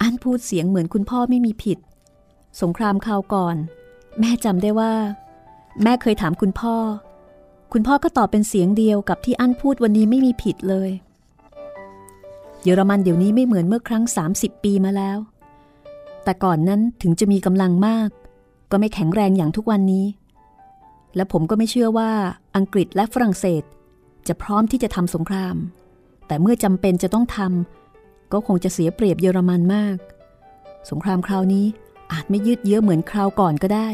[0.00, 1.78] อันพูดเสียงเหมือนคุณพ่อไม่มีผิด
[2.60, 3.56] สงครามคราวก่อน
[4.20, 4.94] แม่จำได้ว่า
[5.82, 6.76] แม่เคยถามคุณพ่อ
[7.72, 10.90] คุณพ่อก็ตอบเป็นเสียงเดียวกับที่อันพูดวันนี้ไม่มีผิดเลย
[12.62, 14.04] เยอรมันเดี๋ยวนี้ไม่เหมือนเมื่อครั้ง
[14.34, 15.18] 30 ปีมาแล้ว
[16.24, 18.08] แต่ก่อนนั้นถึงจะมีกำลังมาก
[18.70, 20.06] ก็ไม่แข็งแรงอย่างทุกวันนี้
[21.16, 22.10] และผมก็ไม่เชื่อว่า
[22.56, 23.62] อังกฤษและฝรั่งเศส
[24.28, 25.56] จะพร้อมที่จะทำสงคราม
[26.26, 29.96] แต่เมื่อจำเป็นจะต้องทำก็คงจะเสียเปรียบเยอรมันมาก
[30.90, 31.66] สงครามคราวนี้
[32.12, 33.88] อาจไม่ยืดเยื้อเหมือนคราวก่อนก็ได้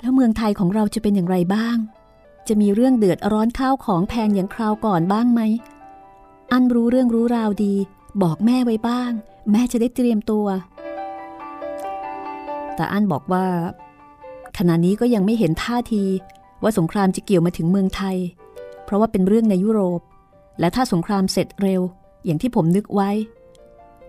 [0.00, 1.76] แล้วเมืองไทยของเราจะเป็นอย่างไรบ้าง
[2.48, 5.40] จะมีเรื่องเดือดร้อนข้าวของแพงอย่างคราวก่อนบ้างไหม
[6.52, 7.74] อันรู้เรื่องรู้ราวดี
[8.22, 9.10] บอกแม่ไว้บ้าง
[9.52, 10.46] แม่จะได้เตรียมตัว
[12.76, 13.46] แต่อันบอกว่า
[14.58, 16.04] ขณะนี้ก็ยังไม่เห็นท่าที
[16.62, 18.16] ว่าสงครามจะเกี่ยวมาถึงเมืองไทย
[18.88, 20.00] เพราะว่าเป็นเรื่องในยุโรป
[20.60, 21.82] และถ้าสงครามเสร็จเร็ว
[22.24, 23.10] อย่างที่ผมนึกไว้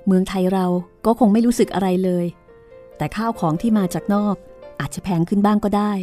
[0.07, 0.65] เมืองไทยเรา
[1.05, 2.25] ก็คงไม่รู้สึกอะไรเลย
[2.97, 4.35] แต่ข้าวของที่มาจากนอก
[4.79, 5.93] อาจจะแพงขึ้นบ้างก็ได้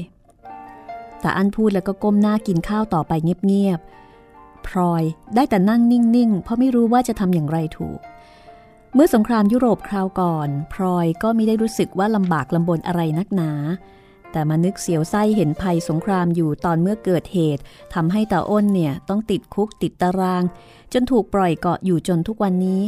[1.20, 5.02] แต่อันพูดแล้วก็ก้มหน้ากินข้าวต่อไปเงียบๆพลอย
[5.34, 7.98] ได้แต่นั่งนิ่งๆ เพราะไม่รู้ว่าจะทำอย่างไรถูก
[8.94, 13.50] เมื่อสงครามยุโรปคราวก่อน พลอยก็ไม่ได้รู้สึกว่าลำบากลำบนอะไรนักหนา
[14.36, 17.62] แต่มานึกเสียวไส้เห็นภัยสงครามอยู่ตอนเมื่อเกิดเหตุ
[17.94, 20.42] ทำให้ตาอ้นเนี่ยต้องติดคุกติดตาราง
[20.92, 22.82] จนถูกปล่อยเกาะอยู่จนทุกวันนี้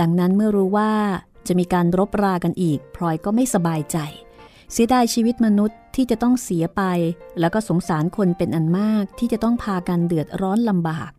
[0.00, 0.92] ดังนั้นเมื่อรู้ว่า
[1.46, 3.98] จะมีการรบรากันอีก พลอยก็ไม่สบายใจ
[4.72, 6.82] เสียดายชีวิตมนุษย์ที่จะต้องเสียไป
[7.40, 11.10] แล้วก็สงสารคนเป็นอันมากที่จะต้องพากันเดือดร้อนลำบาก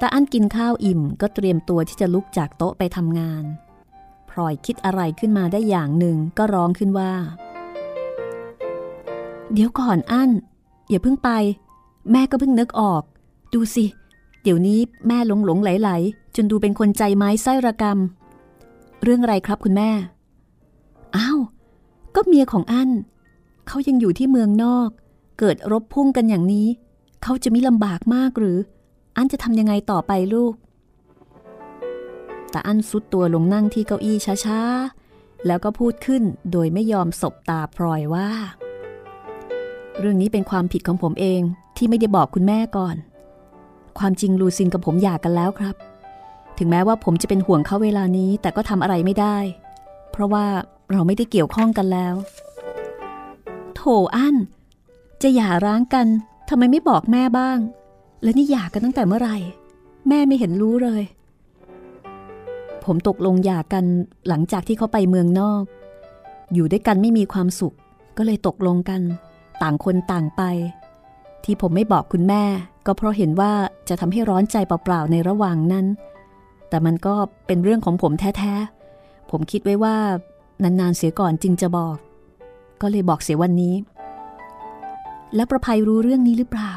[0.00, 3.44] ต่อันกินข้าวอิ่มก็เตรียมตัวที่จะลุกจากโต๊ะไปทำงาน
[4.30, 7.12] พลอยคิดอะไรขึ้นมาได้อย่างหนึ่งก็ร้องขึ้นว่า
[9.52, 10.30] เดี๋ยวก่อนอั้น
[10.88, 11.30] อย่าเพิ่งไป
[12.12, 13.02] แม่ก็เพิ่งนึกออก
[13.54, 13.84] ดูสิ
[14.42, 17.98] เดี๋ยวนี้แม่หลงหลงไหลๆ จนดูเป็นคนใจไม้ไส้ระกรรม
[19.02, 19.90] เรื่องอะไรครับคุณแม่
[21.16, 21.38] อ้าว
[22.14, 22.90] ก็เมียของอั้น
[23.66, 24.88] เขายังอยู่ที่เมืองนอก
[25.38, 26.68] เกิดรบพุ่งกันอย่างนี้
[27.22, 28.58] เขาจะม่ลำบากมากหรือ
[29.16, 30.54] อั้นจะทำยังไงต่อไปลูก
[32.50, 38.30] แต่อั้นซุดตัวลงนั่งที่เก้าอี้ช้าๆ แล้วก็พูดขึ้นโดยไม่ยอมสบตาพลอยว่า
[40.00, 41.40] เรื่องนี้เป็นความผิดของผมเอง
[41.76, 42.96] ที่ไม่ได้บอกคุณแม่ก่อน
[43.98, 45.74] ความจริงลูซินกับผมหย่ากันแล้วครับ
[46.58, 49.36] ถึงแม้ว่าผมจะเป็นห่วงเขาเวลานี้แต่ก็ทำอะไรไม่ได้
[50.10, 50.44] เพราะว่า
[50.92, 52.14] เราไม่ได้เกี่ยวข้องกันแล้ว
[53.74, 53.80] โถ
[54.16, 54.36] อั้น
[55.22, 56.06] จะหย่าร้างกัน
[56.48, 57.58] ทำไมไม่บอกแม่บ้าง
[58.22, 59.36] แล้วนี่หย่ากันตั้งแต่เมื่อไหร่
[60.08, 61.02] แม่ไม่เห็นรู้เลย
[62.84, 63.84] ผมตกลงหย่ากัน
[64.28, 65.62] หลังจากที่เขาไปเมืองนอก
[66.54, 67.74] อยู่ด้วยกันไม่มีความสุข
[68.16, 69.00] ก็เลยตกลงกัน
[69.62, 70.42] ต่างคนต่างไป
[71.44, 72.42] ที่ผมไม่บอกคุณแม่
[72.86, 73.52] ก็เพราะเห็นว่า
[73.88, 75.86] จะทำให้ร้อนใจเปล่าๆในระหว่างนั้น
[76.68, 77.14] แต่มันก็
[77.46, 79.96] เป็นเรื่องของผมแท้ๆ ผมคิดไว้ว่า
[80.62, 81.96] นานๆเสียก่อนจึงจะบอก
[82.80, 83.74] ก็เลยบอกเสียวันนี้
[85.34, 86.72] แล้วประภัยรู้เรื่องนี้หรือเปล่า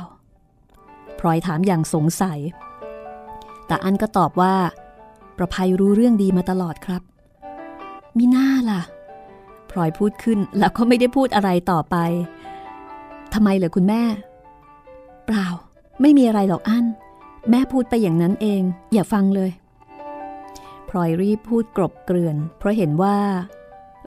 [1.19, 2.39] พลอยถามอย่างสงสัย
[3.67, 4.55] แต่อันก็ตอบว่า
[5.37, 7.01] ประภัยรู้เรื่องดีมาตลอดครับ
[8.17, 8.81] มิน่าล่ะ
[9.71, 11.95] พลอยพูดขึ้นแล้วก็ไม่ได้พูดอะไรต่อไป
[13.33, 14.01] ทำไมเหรอคุณแม่
[15.25, 15.47] เปล่า
[16.01, 16.85] ไม่มีอะไรหรอกอัน
[17.49, 18.61] แม่พูดไปอย่างนั้นเอง
[18.93, 19.51] อย่าฟังเลย
[20.89, 23.17] พลอยรีบพูดกรบเกลื่อน เพราะเห็นว่า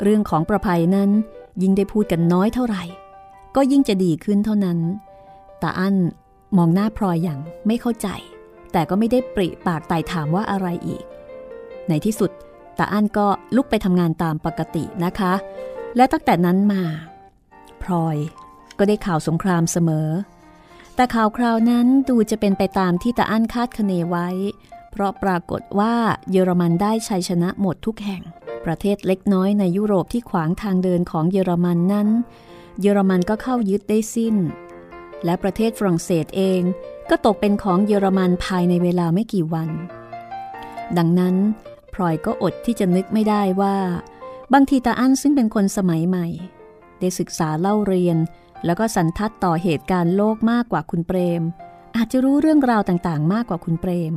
[0.02, 1.10] เรื่องของประภัยนั้น
[1.62, 2.82] ยิ่งได้พูดกันน้อยเท่าไหร่
[3.56, 4.78] ก็ยิ่งจะดีขึ้นเท่านั้น
[5.62, 5.96] ตาอั้น
[6.56, 8.08] มองหน้าพลอยอย่างไม่เข้าใจ
[8.72, 11.04] แต่ก็ไม่ได้ปริปากไต่ถามว่าอะไรอีก
[11.88, 12.30] ในที่สุด
[12.78, 15.32] ตาอั้นก็ลุกไปทำงานตามปกตินะคะ
[15.96, 16.82] และตั้งแต่นั้นมา
[17.82, 18.16] พลอย
[18.78, 20.08] ก็ได้ข่าวสงครามเสมอ
[20.94, 24.28] แต่ข่าวคราวนั้นดูจะเป็นไปตามที่ตาอั้นคาดคะเนไว้
[24.90, 25.94] เพราะปรากฏว่า
[26.30, 28.22] เยอรมันได้ชัยชนะหมดทุกแห่ง
[28.64, 32.08] ประเทศเล็กน้อยในยุโรปที่ขวางทางเดินของเยอรมันนั้น
[32.80, 34.36] เยอรมันก็เข้ายึดได้สิ้น
[35.24, 36.60] และประเทศฝรั่งเศสเอง
[37.10, 39.68] ก็ตกเป็นของเยอรมันภายในเวลาไม่กี่วัน
[40.98, 41.34] ดังนั้น
[41.94, 43.76] พลอยก็อดที่จะนึกไม่ได้ว่า
[44.52, 46.26] บางทีตาอั้นซึ่งเป็นคนสมัยใหม่
[47.00, 48.16] ได้ศึกษาเล่าเรียน
[48.64, 51.42] แล้วก็สันทัดต่อเหตุการณ์โลกมากกว่าคุณเปรม
[51.96, 54.14] อาจจะรู้เรื่องราวต่างๆ มากกว่าคุณเปรม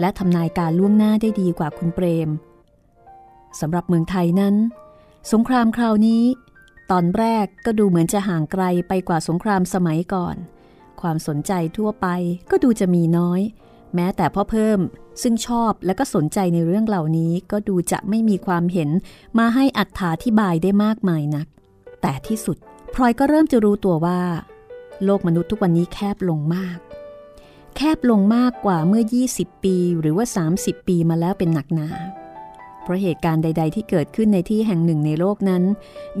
[0.00, 2.28] และทำนายการล่วงหน้าได้ดีกว่าคุณเปรม
[3.60, 4.54] สำหรับเมืองไทยนั้น
[5.32, 6.24] สงครามคราวนี้
[6.90, 10.36] ตอนแรกก็ดูเหมือนจะห่างไกลไปกว่าสงครามสมัยก่อน
[11.00, 12.06] ความสนใจทั่วไป
[12.50, 13.40] ก็ดูจะมีน้อย
[13.94, 14.80] แม้แต่พ่อเพิ่ม
[15.22, 18.90] ซึ่งชอบและก็สนใจในเรื่องเหล่านี้ก็ดูจะไม่มีความเห็น
[19.38, 21.46] มาให้อัถาธิบายได้มากมายนัก
[22.02, 22.56] แต่ที่สุด
[22.94, 24.20] พลอยก็เริ่มจะรู้ตัวว่า
[25.04, 26.78] โลกมนุษย์ทุกวันนี้แคบลงมาก
[27.76, 29.02] แคบลงมากกว่าเมื่อ
[29.34, 30.26] 20 ปีหรือว่า
[30.56, 31.88] 30 ปีมาแล้วเป็นหนักหนา
[32.82, 35.62] เพราะเหตุการณ์ใด ๆ ที่เกิดขึ้นในที่แห่งหนึ่งในโลกนั้น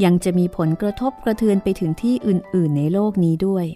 [0.04, 3.66] ยังจะมีผลกระทบกระเทือนไปถึงที่อื่น ๆ ในโลกนี้ด้วย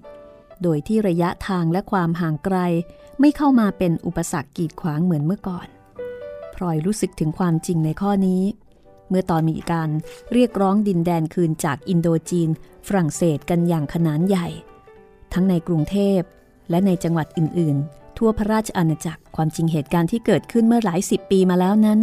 [0.62, 2.56] โดยที่ระยะทางและความห่างไกล
[3.20, 5.66] ไม่เข้ามาเป็นอุปสรรคกีดขวางเหมือนเมื่อก่อน
[6.54, 8.42] พลอยรู้สึกถึงความจริงในข้อนี้
[9.08, 9.90] เมื่อตอนมีการ
[10.32, 12.48] เรียกร้องดินแดนคืนจากอินโดจีน
[12.86, 14.48] ฝรั่งเศสกันอย่างขนานใหญ่
[15.32, 16.20] ทั้งในกรุงเทพ
[16.70, 22.00] และในจังหวัดอื่น ๆ ทั่วพระราชอาณาจักรความจริงเหตุการณ์ที่เกิดขึ้นเมื่อหลายสิบปีมาแล้วนั้น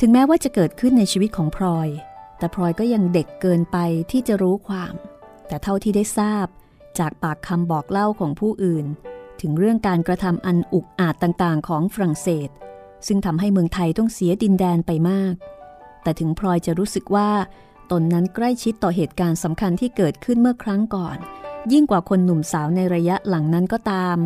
[0.00, 1.88] ถึงแม้ว่าจะเกิดขึ้นในชีวิตของพลอย
[2.38, 3.76] แต่พลอยก็ยังเด็กเกินไป
[4.10, 4.94] ที่จะรู้ความ
[5.46, 6.46] แต่เท่าที่ได้ทราบ
[6.98, 8.86] จากปากคำบอกเล่าของผู้อื่น
[9.40, 12.48] ถึงเรื่องการกระทำอันอุกอาจต่างๆ ของฝรั่งเศส
[13.06, 15.34] ซึ่งทำให้เมืองไทยต้องเสียดินแดนไปมาก
[16.06, 17.30] แต่ถึงพลอยจะรู้สึกว่า
[17.90, 21.16] ตนนั้นใกล้ชิดต่อเหตุการณ์สำคัญที่เกิดขึ้นเมื่อครั้งก่อน
[21.72, 24.16] ยิ่งกว่าคนหนุ่มสาวในระยะหลังนั้นก็ตาม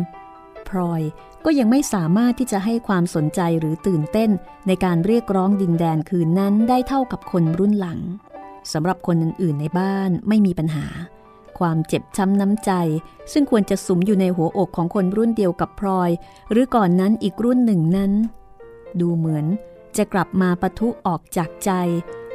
[0.69, 1.01] พลอย
[1.45, 4.29] ก็ยังไม่สามารถที่จะให้ความสนใจหรือตื่นเต้น
[4.67, 7.99] ในการเรียกร้องดินแดนคืนนั้นได้เท่ากับคนรุ่นหลัง
[8.73, 10.85] สำหรับคนอื่นๆในบ้านไม่มีปัญหา
[11.59, 12.71] ความเจ็บช้ำน้ำใจ
[13.31, 16.09] ซึ่งควรจะสุมอยู่ในหัวอกของคนรุ่นเดียวกับพลอย
[16.51, 18.11] หรือก่อนนั้นอีกรุ่นหนึ่งนั้น
[18.99, 19.45] ดูเหมือน
[19.97, 21.71] จะกลับมาปะทุออกจากใจ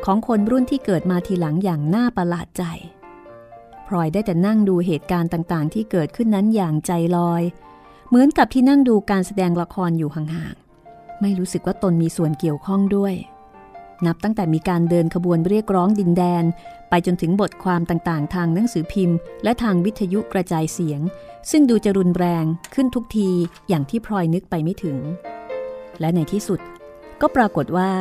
[0.04, 2.64] ของคนรุ่นที่เกิดมาทีหลังอย่างน่าประหลาดใจ
[3.86, 7.42] พลอยได้แต่นั่งดูเหตุการณ์ต่างๆ ที่เกิดขึ้นนั้นอย่างใจลอย
[8.08, 13.14] เหมือนกับที่นั่งดูการแสดงละครอยู่ห่างๆ ไม่รู้สึกว่าตนมีส่วนเกี่ยวข้องด้วย
[14.06, 16.44] นับตั้งแต่มีการเดินขบวนเรียกร้องดินแดน
[16.90, 21.00] ไปจนถึงบทความต่างๆ ทางหนังสือพิมพ์ และทางวิทยุกระจายเสียง
[21.50, 23.30] ซึ่งดูจะรุนแรงขึ้นทุกที
[23.68, 24.98] อย่างที่พลอยนึกไปไม่ถึง
[26.00, 26.60] และในที่สุด
[27.20, 27.92] ก็ปรากฏว่า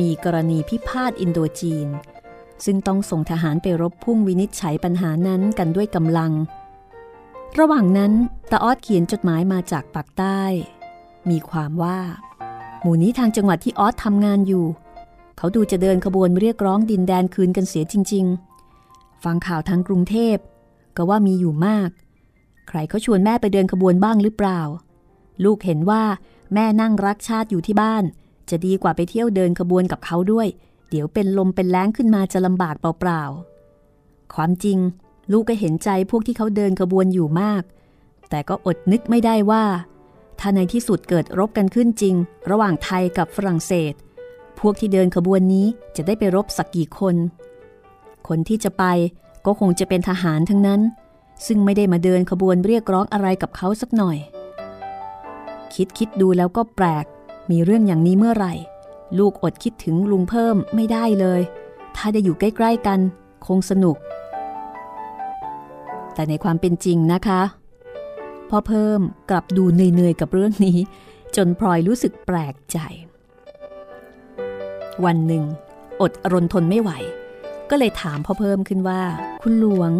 [0.00, 1.88] มีกรณีพิพาทอินโดจีน
[2.64, 6.32] ซึ่งต้องส่งทหารไปรบพุ่งวินิจฉัยปัญหานั้นกันด้วยกำลัง
[7.58, 8.12] ระหว่างนั้น
[8.50, 10.42] ตาออดเขียนจดหมายมาจากปากใต้
[11.30, 11.98] มีความว่า
[12.80, 14.66] หมู่นี้ทางจังหวัดที่ออสทำงานอยู่
[15.36, 18.24] เขาดูจะเดินขบวนเรียกร้องดินแดนคืนกันเสียจริง
[18.74, 20.36] ๆ ฟังข่าวทางกรุงเทพ
[20.96, 21.90] ก็ว่ามีอยู่มาก
[22.68, 24.60] ใครเขาชวนแม่ไปเดินขบวนบ้างหรือเปล่า
[25.44, 26.02] ลูกเห็นว่า
[26.54, 28.04] แม่นั่งรักชาติอยู่ที่บ้าน
[28.52, 30.48] จะดีกว่าไปเที่ยวเดินขบวนกับเขาด้วย
[30.90, 34.78] เดี๋ยวเป็นลมเป็นแล้งขึ้นมาจะลำบากเปล่าๆ ความจริง
[35.32, 37.62] ลูกก็เห็นใจพวกที่เขาเดินขบวนอยู่มาก
[38.30, 39.64] แต่ก็อดนึกไม่ได้ว่า
[40.38, 42.14] ถ้าในที่สุดเกิดรบกันขึ้นจริง
[42.50, 43.94] ระหว่างไทยกับฝรั่งเศส
[44.60, 47.16] พวกที่เดินขบวนนี้จะได้ไปรบสักกี่คน
[48.28, 48.84] คนที่จะไป
[49.46, 50.80] ก็คงจะเป็นทหารทั้งนั้น
[51.46, 54.18] ซึ่งไม่ได้มาเดินขบวนเรียกร้องอะไรกับเขาสักหน่อย
[55.74, 57.06] คิดคิดดูแล้วก็แปลก
[57.50, 58.54] มีเรื่องอย่างนี้เมื่อไหร่
[59.18, 61.40] ลูกอดคิดถึงลุงเพิ่มไม่ได้เลย
[61.96, 63.00] ถ้าได้อยู่ใกล้ๆกัน
[63.46, 63.96] คงสนุก
[66.14, 67.42] แต่ในความเป็นจริงนะคะ
[68.50, 69.00] พ่อเพิ่ม
[69.30, 70.78] กลับดูเหนื่อยๆกับเรื่องนี้
[71.36, 72.78] จนพลอยรู้สึกแปลกใจ
[75.04, 75.44] วันหนึ่ง
[76.00, 76.90] อดรนทนไม่ไหว
[77.70, 79.02] ก็เลยถามพ่อเพิ่มขึ้นว่า
[79.42, 79.92] คุณหลวง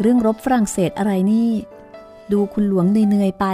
[0.00, 1.50] เรื่องรบฝรั่งเศสอะไรนี่
[2.32, 3.46] ดูคุณหลวงเหนื่อยๆไป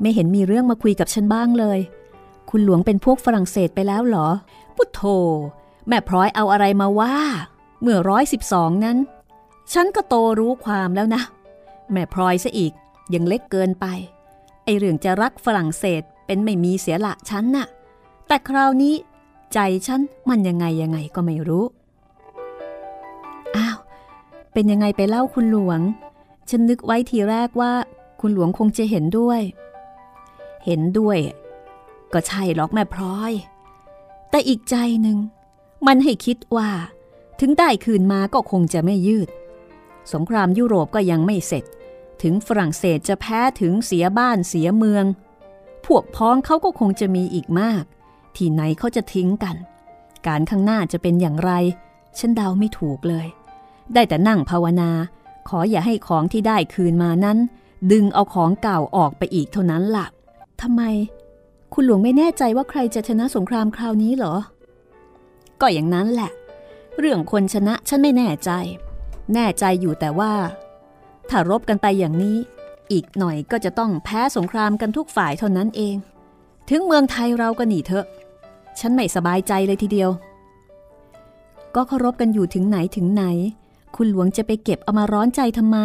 [0.00, 1.78] ไม่เห็นมีเรื่องมาคุยกับฉันบ้างเลย
[2.50, 4.28] คุณหลวงเป็นพวกฝรั่งเศสไปแล้วเหรอ
[4.76, 5.02] พุทโธ
[5.88, 7.14] แม่พร้อยเอาอะไรมาว่า
[7.80, 8.96] เมื่อร้อยสิบสองนั้น
[9.72, 11.22] ฉันก็โตรู้ความแล้วนะ
[11.92, 12.72] แม่พลอยซะอีก
[13.14, 13.86] ยังเล็กเกินไป
[14.64, 17.66] ไอเรื่องจะรักฝรั่งเศสเป็นไม่มีเสียละฉันน่ะ
[18.26, 18.94] แต่คราวนี้
[19.52, 21.64] ใจฉันมันยังไงยังไงก็ไม่รู้
[23.56, 23.78] อ้าว
[24.52, 25.80] เป็นยังไงไปเล่าคุณหลวง
[26.50, 27.72] ฉันนึกไว้ทีแรกว่า
[28.20, 29.40] คุณหลวงคงจะเห็นด้วย
[30.64, 31.18] เห็นด้วย
[32.14, 33.32] ก็ใช่หรอกแม่พลอย
[34.30, 35.18] แต่อีกใจหนึ่ง
[35.86, 36.70] มันให้คิดว่า
[37.40, 39.28] ถึงได้คืนมาก็คงจะไม่ยืด
[40.12, 41.64] สงครามยุโรปก็ยังไม่เสร็จ
[42.22, 45.04] ถึงฝรั่งเศสจะแพ้ถึงเสียบ้านเสียเมือง
[45.86, 47.84] พวกพ้องเขาก็คงจะมีอีกมาก
[48.36, 49.56] ที่ไหนเขาจะทิ้งกัน
[50.26, 51.52] การข้างหน้าจะเป็นอย่างไร
[52.18, 53.26] ฉันเดาไม่ถูกเลย
[53.94, 54.90] ได้แต่นั่งภาวนา
[55.48, 57.38] ขออย่าให้ของที่ได้คืนมานั้น
[57.92, 60.06] ดึงเอาของเก่าออกไปอีกเท่านั้นละ่ะ
[60.60, 60.82] ทำไม
[61.74, 64.34] คุณหลวงไม่แน่ใจว่าใครจะชนะสงครามคราวนี้เหรอ
[65.60, 66.30] ก็อย่างนั้นแหละ
[66.98, 68.50] เรื่องคนชนะฉันไม่แน่ใจ
[69.34, 70.32] แน่ใจอยู่แต่ว่า
[71.28, 72.36] ถ้ารบกันไปอย่างนี้
[72.92, 75.96] อีกหน่อยก็จะต้องแพ้สงครามกันทุกฝ่ายเท่านั้นเอง
[76.70, 78.06] ถึงเมืองไทยเราก็หนีเถอะ
[78.80, 80.10] ฉันไม่สบายใจเลยทีเดียว
[81.74, 83.24] ก็เคารพกันอยู่ถึงไหนถึงไหน
[83.96, 85.78] คุณหลวงจะไปเก็บเอามาร้อนใจทำไม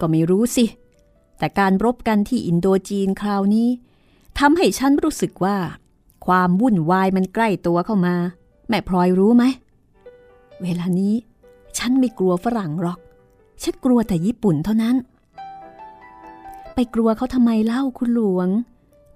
[0.00, 0.64] ก็ไม่รู้สิ
[1.38, 3.68] แต่การรบกันที่อินโดจีนคราวนี้
[4.38, 5.56] ทำให้ฉันรู้สึกว่า
[6.26, 8.14] ความวุ่นวายมันใกล้ตัวเข้ามา
[8.68, 9.44] แม่พลอยรู้ไหม
[10.62, 11.14] เวลานี้
[11.78, 12.98] ฉันไม่กลัวฝรั่งหรอก
[13.62, 14.96] ฉันกลัวแต่ญี่ปุ่นเท่านั้น
[16.74, 18.48] ไปกลัวเขาทำไมเล่าคุณหลวง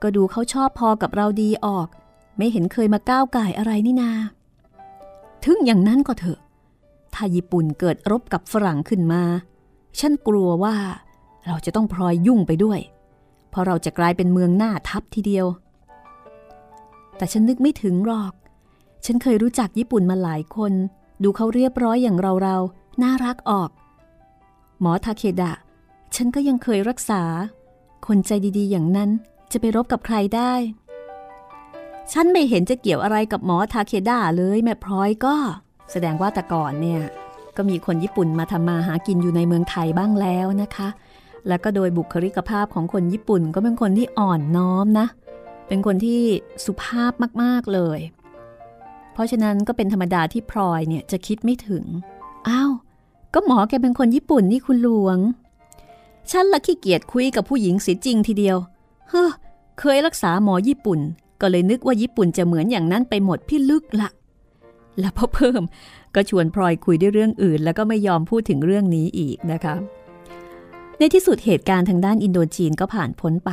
[0.03, 1.89] ก็ดูเขาชอบพอกับเราดีออก
[2.37, 4.11] ไม่เห็นเคยมาก้าวไก่อะไรนี่นา
[5.45, 6.41] ถึงอย่างนั้นก็เถอะ
[7.15, 9.23] ถ้าญี่ปุ่นเกิดรบกับฝรั่งขึ้นมา
[9.99, 10.77] ฉันกลัวว่า
[11.47, 12.81] เราจะต้องพลอยยุ่งไปด้วย
[13.51, 15.47] เพราะเราจะกลายเป็นเมืองหน้าทับทีเดียว
[17.17, 18.33] แต่ฉันนึกไม่ถึงหรอก
[19.05, 20.73] ฉันเคยรู้จักญี่ปุ่นมาหลายคน
[21.23, 22.57] ดูเขาเรียบร้อยอย่างเราเรา
[23.03, 23.71] น่ารักออก
[24.81, 25.53] หมอทาเคดะ
[26.15, 27.23] ฉันก็ยังเคยรักษา
[28.07, 29.11] คนใจดีๆ อย่างนั้น
[29.53, 30.53] จะไปรบกับใครได้
[32.13, 35.37] ฉันไม่เห็นจะเกี่ยวอะไรกับหมอทาเคดะเลยแม่พลอยก็
[35.93, 37.03] แสดงว่าแต่ก่อนเนี่ย
[37.57, 40.89] ก็มีคนญี่ปุ่นมาทำมาหากินอยู่ในเมืองไทยบ้างแล้วนะคะ
[41.49, 45.07] และก็โดยบุคลิกภาพของคนญี่ปุ่นก็เป็นคนที่อ่อนน้อมนะ
[45.69, 46.21] เป็นคนที่
[46.65, 47.13] สุภาพ
[47.43, 48.01] มากๆเลย
[49.13, 51.85] เพราะฉะนั้นก็เป็นธรรมดาที่พลอยเนี่ยจะคิดไม่ถึง
[52.49, 52.73] อ้าว
[53.35, 55.19] ก็หมอแกเป็นคนญี่ปุ่นนี่คุณหลวง
[56.31, 58.57] ฉันละขี้เกียจคุยกับผู้หญิงเสียจริงทีเดียว
[59.09, 59.31] เฮ้อ
[59.81, 61.01] เคยรักษาหมอญี่ปุ่น
[61.41, 64.09] ก็เลยนึกว่าญี่ปุ่นจะเหมือนอย่างนั้นไปหมดพี่ลึกละ
[64.99, 65.63] แล้วพอเพิ่ม
[66.15, 69.75] ก็ชวนพลอยคุยด้วยเรื่องอื่น แล้วก็ไม่ยอมพูดถึงเรื่องนี้อีกนะคะ
[70.99, 73.51] ในที่สุดเหตุการณ์ทางด้านอินโดจีนก็ผ่านพ้นไป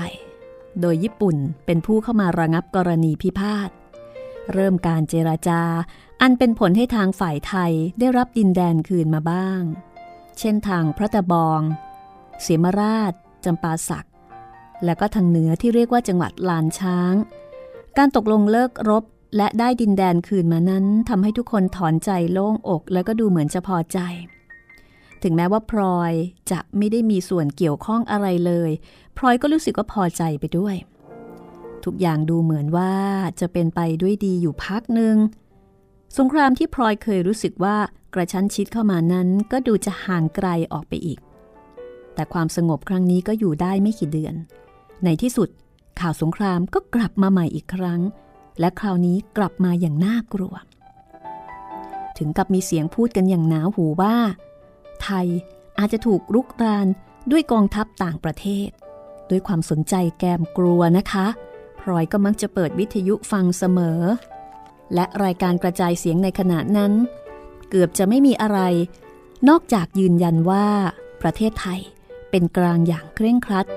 [0.81, 3.69] โดยญี่ปุ่นเป็นผู้เข้ามาระงับกรณีพิพาท
[4.53, 5.61] เริ่มการเจราจา
[6.21, 9.61] อันเป็นผลให้ทางฝ่ายไทยได้รับดินแดนคืนมาบ้าง
[10.39, 11.61] เช่นทางพระตะบอง
[12.41, 13.13] เสียมราช
[13.45, 14.07] จำปาสัก
[14.85, 17.13] และก็ทางเหนือที่เรียกว่าจังหวัดลานช้าง
[17.97, 19.03] การตกลงเลิกรบ
[19.37, 23.99] และได้ดินแดนคืนมานั้นทำให้ทุกคนถอนใจโล่งอก แล้วก็ดูเหมือนจะพอใจ
[25.27, 26.13] ถึงแม้ว่าพลอย
[26.51, 28.71] จะไม่ได้มีส่วนเกี่ยวข้องอะไรเลย
[29.17, 30.75] พลอยก็รู้สึกว่าพอใจไปด้วย
[31.85, 32.93] ทุกอย่างดูเหมือนว่า
[33.39, 35.15] จะเป็นไปด้วยดีอยู่พักหนึ่ง
[36.17, 37.77] สงครามที่พลอยเคยรู้สึกว่า
[38.13, 41.19] กระชั้นชิดเข้ามานั้นก็ดูจะห่างไกลออกไปอีก
[42.13, 44.35] แต่ความสงบครั้งนี้ก็อยู่ได้ไม่กี่เดือน
[45.03, 45.49] ในที่สุด
[45.99, 48.01] ข่าวสงครามก็กลับมาใหม่อีกครั้ง
[48.59, 50.55] และคราวนี้กลับมาอย่างน่ากลัว
[52.17, 54.15] ถึงกับมีเสียงพูดกันอย่างหนาหูว่า
[55.05, 55.27] ไทย
[55.79, 56.87] อาจจะถูกรุกราน
[57.31, 58.69] ด้วยกองทัพต่างประเทศ
[59.29, 61.27] ด้วยความสนใจแกมกลัวนะคะ
[61.79, 64.01] พลอยก็มักจะเปิดวิทยุฟังเสมอ
[64.93, 66.91] และรายการกระจายเสียงในขณะนั้น
[67.69, 68.59] เกือบจะไม่มีอะไร
[69.49, 70.67] นอกจากยืนยันว่า
[71.21, 71.79] ประเทศไทย
[72.31, 73.67] เป็นกลางอย่างเคร่งครัด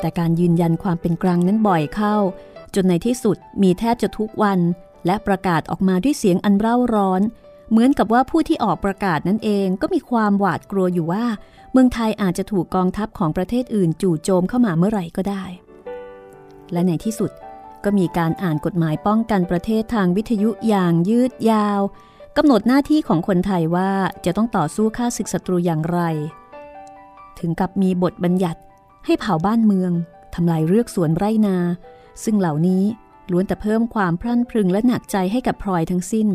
[0.00, 2.16] แต่การยืนยันความเป็นกลางนั้นบ่อยเข้า
[2.74, 4.60] จนในที่สุดมีแทบจะทุกวัน
[5.06, 7.22] และประกาศออกมาด้วยเสียงอันเร่าร้อน
[7.70, 11.24] เหมือนกับว่าผู้ที่ออกประกาศนั้นเองก็มีความหวาดกลัวอยู่ว่า
[11.72, 15.44] เมืองไทยอาจจะถูกกองทัพของประเทศอื่นจู่โจมเข้ามาเมื่อไหร่ก็ได้
[16.72, 17.30] และในที่สุด
[17.84, 21.80] ก็มีการอ่านกฎหมายป้องกันประเทศทางวิทยุอย่างยืดยาว
[22.36, 23.90] กำหนดหน้าที่ของคนไทยว่า
[24.24, 26.00] จะต้องต่อสู้ฆ่าศึกศัตรูอย่างไร
[27.38, 28.60] ถึงกับมีบทบัญญัติ
[29.06, 29.92] ให้เผาบ้านเมือง
[30.34, 31.56] ทำลายเรือกสวนไรนา
[32.24, 32.84] ซึ่งเหล่านี้
[33.30, 36.28] ล้วนแต่เพิ่มความพรั่นพรึงและหนักใจให้กับพลอยทั้งสิ้น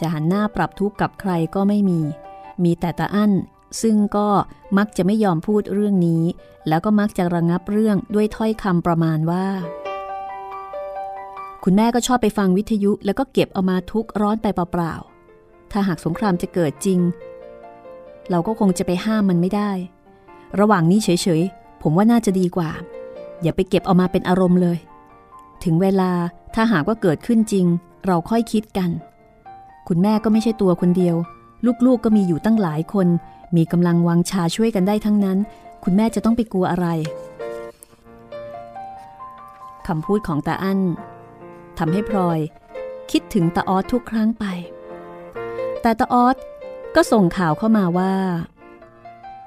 [0.00, 2.00] จะหันหน้าปรับทุกข์กับใครก็ไม่มี
[2.64, 3.32] มีแต่ตาอั้น
[3.82, 4.28] ซึ่งก็
[4.78, 6.22] มักจะไม่ยอมพูดเรื่องนี้
[6.68, 9.46] แล้วก็มักจะระงับเรื่องด้วยถ้อยคำประมาณว่า
[11.64, 17.00] คุณแม่ก็ชอบไปฟังวิทยุแล้วก็เก็บเอามาทุกร้อนไปเปล่าๆ ถ้าหากสงครามจะเกิดจริง
[18.30, 19.70] เราก็คงจะไปห้ามมันไม่ได้
[20.60, 21.08] ระหว่างนี้เฉ
[21.40, 22.70] ยๆ ผมว่าน่าจะดีกว่า
[23.42, 24.78] อย่าไปเก็บเอามาเป็นอารมณ์เลย
[25.64, 26.10] ถึงเวลา
[26.54, 27.66] ถ้าหากว่าเกิดขึ้นจริง
[28.06, 28.90] เราค่อยคิดกัน
[29.88, 31.16] คุณแม่ก็ไม่ใช่ตัวคนเดียว
[31.66, 33.08] ลูกๆกก็มีอยู่ตั้งหลายคน
[33.56, 35.38] มีกำลังวังชาช่วยกันได้ทั้งนั้น
[35.84, 36.86] คุณแม่จะต้องไปกลัวอะไร
[39.86, 40.80] คำพูดของตาอั้น
[41.78, 42.38] ทำให้พลอย
[43.10, 44.44] คิดถึงตาออสทุกครั้งไป
[45.82, 46.36] แต่ตาออส
[46.96, 48.12] ก็ส่งข่าวเข้ามาว่า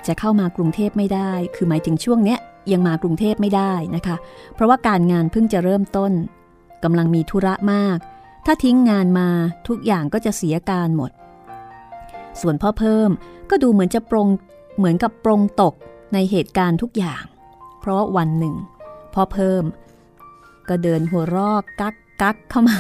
[0.07, 2.39] จะเข้ามากรุงเทพไม่ได้ คือหมายถึงช่วงเนี้ย
[2.71, 4.15] ยังมากรุงเทพไม่ได้นะคะ
[4.53, 6.11] เพราะว่าการงานเพิ่งจะเริ่มต้น
[6.83, 7.97] กำลังมีธุระมาก
[8.45, 9.29] ถ้าทิ้งงานมา
[9.67, 11.11] ทุกอย่างก็จะเสียการหมด
[12.41, 13.09] ส่วนพ่อเพิ่ม
[13.49, 14.27] ก็ดูเหมือนจะปรง
[14.77, 15.73] เหมือนกับปรงตก
[16.13, 17.23] ในเหตุการณ์ทุกอย่าง
[17.79, 18.55] เพราะวันหนึ่ง
[19.13, 19.63] พ่อเพิ่ม
[20.69, 22.77] ก็เดินหัวรอกกักกักเข้ามา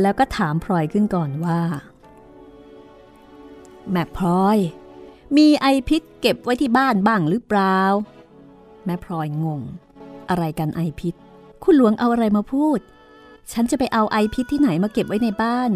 [0.00, 1.60] แล้วก็ถามพลอยขึ้นก่อนว่า
[3.90, 4.58] แม่พลอย
[5.36, 7.78] มีไอพิษเก็บไว้ที่บ้านบ้างหรือเปล่า
[8.84, 9.60] แม่พลอยงง
[10.28, 11.14] อะไรกันไอพิษ
[11.62, 12.80] คุณหลวงเอาอะไรมาพูด
[13.52, 15.70] ฉันจะไปเอาไอพิษที่ไหนมาเก็บไว้ในบ้าน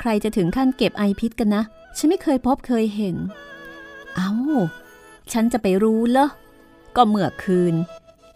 [0.00, 1.62] ใครจะถึงขั้นเก็บไอพิษกันนะ
[1.96, 3.16] ฉันไม่เคยพบเคยเห็น
[4.16, 4.30] เอา้า
[5.32, 6.28] ฉันจะไปรู้เหรอ
[6.96, 7.74] ก็เมื่อคืน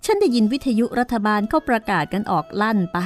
[0.04, 2.98] ฉันได้ยินวิทยุรัฐบาลเขาประกาศกันออกลั่นไป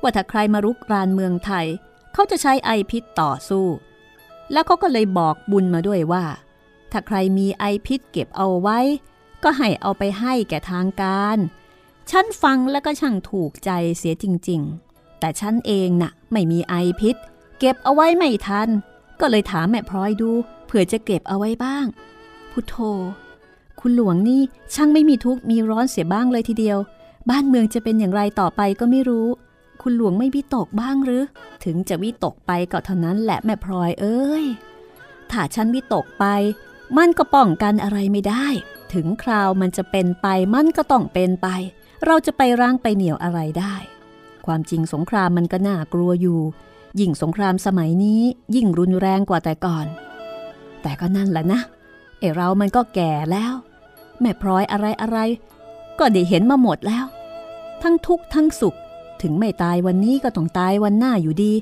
[0.00, 1.66] ว่าถ้าใครมารุกรานเมืองไทย
[2.14, 3.66] เขาจะใช้ไอพิษต่อสู้
[4.52, 6.24] แล้วเขาก็เลยบอกบุญมาด้วยว่า
[6.92, 8.78] ถ้าใครมีไอพิษเก็บเอาไว้
[9.44, 11.38] ก็ให้เอาไปให้แก่ทางการ
[12.10, 14.89] ฉันฟังแล้วก็ช่างถูกใจเสียจริง ๆ
[15.20, 17.16] แต่ฉันเองนะ่ะไม่มีไอพิษ
[17.58, 18.68] เก็บเอาไว้ไม่ทัน
[19.20, 20.30] ก็เลยถามแม่พลอยดู
[20.66, 21.86] เผื่อจะเก็บเอาไว้บ้าง
[22.52, 22.76] พุทโธ
[23.80, 24.42] คุณหลวงนี่
[24.74, 26.78] ช่างไม่มีทุกข์มีร้อนเสียบ้างเลยทีเดียว
[27.30, 29.28] บ้านเมืองจะเป็นอย่างไรต่อไปก็ไม่รู้
[29.82, 31.22] คุณหลวงไม่วิตกบ้างหรือ
[31.64, 34.44] ถึงจะวิตกไปก็เท่านั้นแหละแม่พลอยเอ้ย
[35.30, 36.24] ถ้าฉันวิตกไป
[36.96, 38.46] มันก็ป้องกันอะไรไม่ได้
[38.92, 41.48] ถึงคราวมันจะเป็นไปมันก็ต้องเป็นไป
[42.06, 43.74] เราจะไปร่างไปเหนียวอะไรได้
[44.46, 46.40] ความจริงสงครามมันก็น่ากลัวอยู่
[47.00, 48.20] ยิ่งสงครามสมัยนี้
[48.54, 49.86] ยิ่งรุนแรงกว่าแต่ก่อน
[50.82, 51.60] แต่ก็นั่นแหละนะ
[52.18, 53.52] เอเรามันก็แก่แล้ว
[54.20, 55.18] แม่พร้อยอะไรอะไร
[55.98, 57.04] ก็ได้เห็นมาหมดแล้ว
[57.82, 58.76] ทั้งทุกข์ทั้งสุข
[59.22, 61.52] ถึงไม่ตายวันนี้ก็ต้องตายวันหน้าอยู่ดี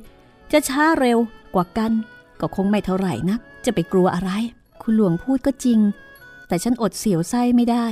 [0.53, 1.19] จะช้าเร็ว
[1.55, 1.93] กว่ากัน
[2.41, 4.31] ก็คงไม่เท่าไหร่นัก จะไปกลัวอะไร
[4.83, 5.81] คุณหลวงพูดก็จริง
[6.49, 7.87] แต่ฉันอดเสียวไส้ไม่ได้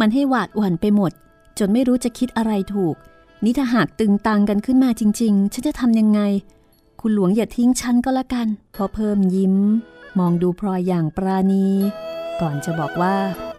[0.00, 1.12] มันให้หวาดหวั่นไปหมด
[1.58, 2.96] จนไม่รู้จะคิดอะไรถูก
[3.44, 6.20] นี่ถ้าหากตึงตังกันขึ้นมาจริง ๆ ฉันจะทำยังไง
[7.00, 9.54] คุณหลวงอย่าทิ้งฉันก็แล้วกัน พอเพิ่มยิ้ม
[10.18, 11.66] มองดูพลอยอย่างปราณี
[12.40, 13.16] ก่อนจะบอกว่า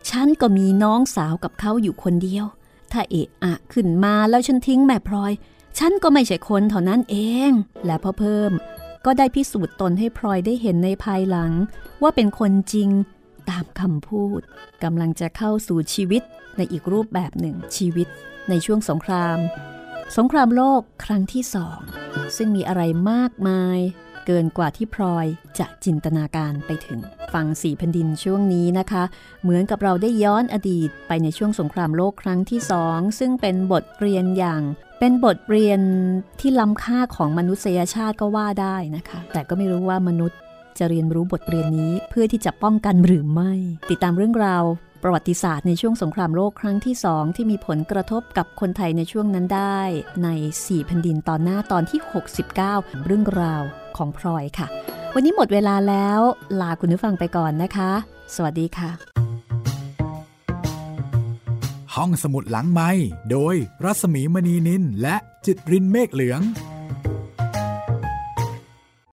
[0.09, 2.45] ฉันก็มีน้องสาวกับเขาอยู่คนเดียว
[2.91, 5.31] ถ้าเอะอะขึ้นมาแล้วฉันทิ้งแม่พลอย
[5.79, 7.17] ฉันก็ไม่ใช่คนเท่านั้นเอ
[7.49, 7.51] ง
[7.85, 8.51] และพอเพิ่ม
[9.05, 11.51] ก็ได้พิสูจน์ตนให้พลอยได้เห็นในภายหลัง
[12.01, 12.89] ว่าเป็นคนจริง
[13.49, 14.39] ตามคำพูด
[14.83, 16.21] กำลังจะเข้าสู่ชีวิต
[16.57, 18.07] ในอีกรูปแบบหนึ่งชีวิต
[18.49, 19.37] ในช่วงสงคราม
[20.17, 21.79] สงครามโลกครั้งที่สอง
[22.37, 23.79] ซึ่งมีอะไรมากมาย
[24.25, 25.25] เกินกว่าที่พลอย
[25.59, 26.99] จะจินตนาการไปถึง
[27.33, 29.03] ฟังสี่แผ่นดินช่วงนี้นะคะ
[29.41, 34.61] เหมือนกับเราได้ย้อนอดีตไปในช่วงสงครามโลกครั้งที่สอง ซึ่งเป็นบทเรียนอย่าง
[34.99, 35.79] เป็นบทเรียน
[36.39, 40.39] ที่ล้ำค่าของมนุษยชาติก็ว่าได้นะคะ แต่ก็ไม่รู้ว่ามนุษย์
[40.79, 43.53] จะเรียนรู้บทเรียนนี้เพื่อที่จะป้องกันหรือไม่
[43.89, 44.63] ติดตามเรื่องราว
[45.03, 49.79] ประวัติศาสตร์ในช่วงสงครามโลกครั้งที่สองที่มีผลกระทบกับคนไทยในช่วงนั้นได้
[50.23, 51.99] ใน 4 แผ่นดินตอนหน้าตอนที่
[52.53, 53.63] 69 เรื่องราว
[53.97, 54.67] ของพลอยค่ะ
[55.15, 56.19] วันนี้หมดเวลาแล้ว
[56.61, 57.91] ลาคุณผู้ฟังไปก่อนนะคะ
[58.35, 58.89] สวัสดีค่ะ
[61.95, 62.89] ห้องสมุดหลังไม้
[63.31, 66.41] โดยรัสมีมณีนินและจิตรินเมฆเหลือง